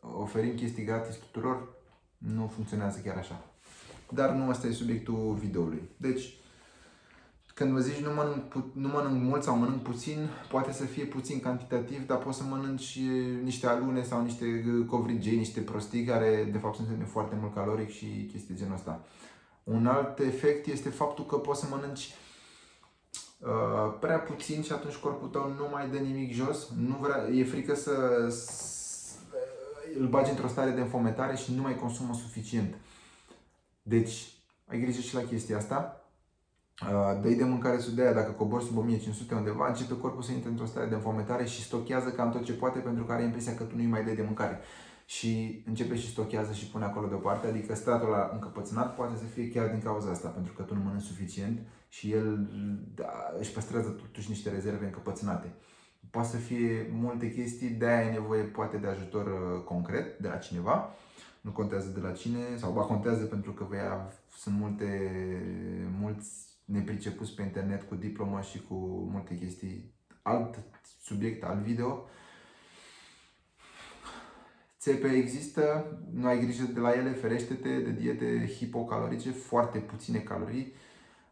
oferim 0.01 0.55
chestii 0.55 0.83
gratis 0.83 1.15
tuturor, 1.15 1.73
nu 2.17 2.51
funcționează 2.55 2.99
chiar 3.03 3.17
așa. 3.17 3.45
Dar 4.09 4.29
nu 4.29 4.49
asta 4.49 4.67
e 4.67 4.71
subiectul 4.71 5.37
videoului. 5.39 5.81
Deci, 5.97 6.33
când 7.53 7.71
vă 7.71 7.79
zici 7.79 8.03
nu 8.03 8.13
mănânc, 8.13 8.53
nu 8.73 8.87
mănânc 8.87 9.21
mult 9.21 9.43
sau 9.43 9.57
mănânc 9.57 9.81
puțin, 9.81 10.29
poate 10.49 10.71
să 10.71 10.85
fie 10.85 11.05
puțin 11.05 11.39
cantitativ, 11.39 12.07
dar 12.07 12.17
poți 12.17 12.37
să 12.37 12.43
mănânci 12.43 12.99
niște 13.43 13.67
alune 13.67 14.03
sau 14.03 14.23
niște 14.23 14.45
covrigei, 14.87 15.37
niște 15.37 15.59
prostii 15.59 16.03
care 16.03 16.49
de 16.51 16.57
fapt 16.57 16.75
sunt 16.75 16.87
foarte 17.11 17.35
mult 17.39 17.53
caloric 17.53 17.89
și 17.89 18.29
chestii 18.31 18.55
genul 18.55 18.73
ăsta. 18.73 19.05
Un 19.63 19.87
alt 19.87 20.19
efect 20.19 20.67
este 20.67 20.89
faptul 20.89 21.25
că 21.25 21.35
poți 21.35 21.59
să 21.59 21.67
mănânci 21.69 22.13
Uh, 23.45 23.95
prea 23.99 24.19
puțin 24.19 24.61
și 24.61 24.71
atunci 24.71 24.95
corpul 24.95 25.27
tău 25.27 25.53
nu 25.57 25.67
mai 25.71 25.89
dă 25.89 25.97
nimic 25.97 26.33
jos, 26.33 26.69
nu 26.77 26.97
vrea, 27.01 27.27
e 27.33 27.43
frică 27.43 27.75
să, 27.75 28.27
să 28.29 29.25
îl 29.99 30.07
bagi 30.07 30.29
într-o 30.29 30.47
stare 30.47 30.69
de 30.69 30.81
înfometare 30.81 31.35
și 31.35 31.53
nu 31.53 31.61
mai 31.61 31.75
consumă 31.75 32.13
suficient. 32.13 32.75
Deci, 33.81 34.33
ai 34.67 34.79
grijă 34.79 35.01
și 35.01 35.15
la 35.15 35.21
chestia 35.21 35.57
asta. 35.57 36.02
Uh, 36.81 37.21
dă 37.21 37.29
de 37.29 37.43
mâncare 37.43 37.77
sub 37.77 37.93
de 37.93 38.01
aia, 38.01 38.13
dacă 38.13 38.31
cobori 38.31 38.63
sub 38.63 38.77
1500 38.77 39.35
undeva, 39.35 39.67
începe 39.67 39.97
corpul 39.97 40.21
să 40.21 40.31
intre 40.31 40.49
într-o 40.49 40.65
stare 40.65 40.87
de 40.87 40.95
înfometare 40.95 41.45
și 41.45 41.63
stochează 41.63 42.09
cam 42.09 42.31
tot 42.31 42.43
ce 42.43 42.53
poate 42.53 42.79
pentru 42.79 43.03
că 43.03 43.11
are 43.11 43.23
impresia 43.23 43.55
că 43.55 43.63
tu 43.63 43.75
nu-i 43.75 43.85
mai 43.85 44.03
dai 44.03 44.15
de 44.15 44.21
mâncare. 44.21 44.59
Și 45.05 45.63
începe 45.67 45.95
și 45.95 46.09
stochează 46.09 46.51
și 46.53 46.67
pune 46.67 46.83
acolo 46.83 47.07
deoparte, 47.07 47.47
adică 47.47 47.75
statul 47.75 48.09
la 48.09 48.29
încăpățânat 48.33 48.95
poate 48.95 49.17
să 49.17 49.23
fie 49.23 49.49
chiar 49.49 49.69
din 49.69 49.81
cauza 49.81 50.09
asta, 50.09 50.27
pentru 50.27 50.53
că 50.53 50.61
tu 50.61 50.73
nu 50.75 50.83
mănânci 50.83 51.03
suficient 51.03 51.59
și 51.89 52.11
el 52.11 52.47
da, 52.95 53.33
își 53.39 53.51
păstrează 53.51 53.89
totuși 53.89 54.29
niște 54.29 54.49
rezerve 54.49 54.85
încăpățânate. 54.85 55.53
Poate 56.09 56.27
să 56.27 56.37
fie 56.37 56.89
multe 56.91 57.31
chestii, 57.31 57.69
de 57.69 57.85
aia 57.85 58.07
e 58.07 58.11
nevoie 58.11 58.43
poate 58.43 58.77
de 58.77 58.87
ajutor 58.87 59.25
uh, 59.25 59.63
concret 59.63 60.19
de 60.19 60.27
la 60.27 60.37
cineva, 60.37 60.89
nu 61.41 61.51
contează 61.51 61.87
de 61.87 61.99
la 61.99 62.11
cine, 62.11 62.39
sau 62.57 62.71
ba 62.71 62.81
contează 62.81 63.23
pentru 63.23 63.51
că 63.51 63.65
vei, 63.69 63.79
sunt 64.37 64.55
multe, 64.59 65.11
mulți 65.99 66.52
nepricepuți 66.65 67.35
pe 67.35 67.41
internet 67.41 67.83
cu 67.83 67.95
diplomă 67.95 68.41
și 68.41 68.61
cu 68.61 68.75
multe 69.11 69.37
chestii, 69.37 69.93
alt 70.21 70.59
subiect, 71.01 71.43
alt 71.43 71.61
video. 71.61 72.07
țepe 74.79 75.07
există, 75.07 75.85
nu 76.11 76.27
ai 76.27 76.39
grijă 76.39 76.63
de 76.63 76.79
la 76.79 76.91
ele, 76.91 77.11
ferește-te 77.11 77.79
de 77.79 77.91
diete 77.91 78.47
hipocalorice, 78.47 79.31
foarte 79.31 79.79
puține 79.79 80.19
calorii. 80.19 80.73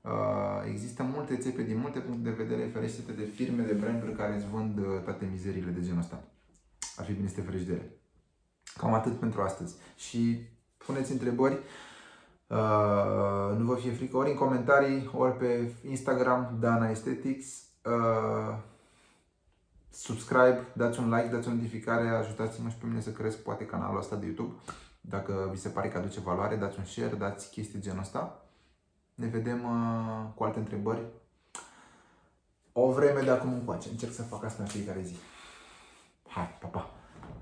Uh, 0.02 0.64
există 0.70 1.04
multe 1.04 1.38
țepe 1.38 1.64
din 1.64 1.78
multe 1.78 2.00
puncte 2.00 2.30
de 2.30 2.44
vedere, 2.44 2.70
ferește-te 2.70 3.12
de 3.12 3.24
firme, 3.24 3.64
de 3.64 3.74
branduri 3.74 4.16
care 4.16 4.36
îți 4.36 4.48
vând 4.48 4.78
uh, 4.78 4.86
toate 5.04 5.28
mizeriile 5.32 5.72
de 5.72 5.82
genul 5.82 6.00
ăsta. 6.00 6.24
Ar 6.96 7.06
fi 7.06 7.14
bine 7.14 7.28
să 7.28 7.36
te 7.36 7.42
ferești 7.42 7.68
de 7.68 7.74
ele. 7.74 7.92
Cam 8.78 8.94
atât 8.94 9.20
pentru 9.20 9.42
astăzi. 9.42 9.76
Și 9.96 10.50
puneți 10.78 11.12
întrebări. 11.12 11.58
Uh, 12.52 13.58
nu 13.58 13.66
vă 13.66 13.76
fie 13.76 13.92
frică 13.92 14.18
ori 14.18 14.30
în 14.30 14.36
comentarii, 14.36 15.10
ori 15.16 15.38
pe 15.38 15.74
Instagram, 15.88 16.58
Dana 16.60 16.86
Aesthetics. 16.86 17.48
Uh, 17.86 18.58
subscribe, 19.90 20.68
dați 20.74 21.00
un 21.00 21.10
like, 21.10 21.36
dați 21.36 21.48
o 21.48 21.52
notificare, 21.52 22.10
ajutați-mă 22.10 22.70
și 22.70 22.76
pe 22.76 22.86
mine 22.86 23.02
să 23.02 23.10
cresc 23.10 23.38
poate 23.38 23.66
canalul 23.66 24.00
ăsta 24.00 24.16
de 24.16 24.26
YouTube. 24.26 24.54
Dacă 25.02 25.50
vi 25.52 25.60
se 25.60 25.70
pare 25.70 25.90
că 25.90 25.98
aduce 25.98 26.20
valoare, 26.20 26.56
dați 26.56 26.80
un 26.80 26.86
share, 26.86 27.16
dați 27.16 27.50
chestii 27.50 27.82
genul 27.82 28.00
ăsta. 28.00 28.46
Ne 29.16 29.28
vedem 29.28 29.64
uh, 29.64 30.34
cu 30.36 30.44
alte 30.44 30.60
întrebări 30.60 31.02
o 32.72 32.92
vreme 32.92 33.22
de 33.22 33.30
acum 33.30 33.54
încoace. 33.54 33.90
Încerc 33.90 34.14
să 34.14 34.24
fac 34.24 34.44
asta 34.44 34.64
în 34.64 34.70
fiecare 34.70 35.02
zi. 35.02 35.16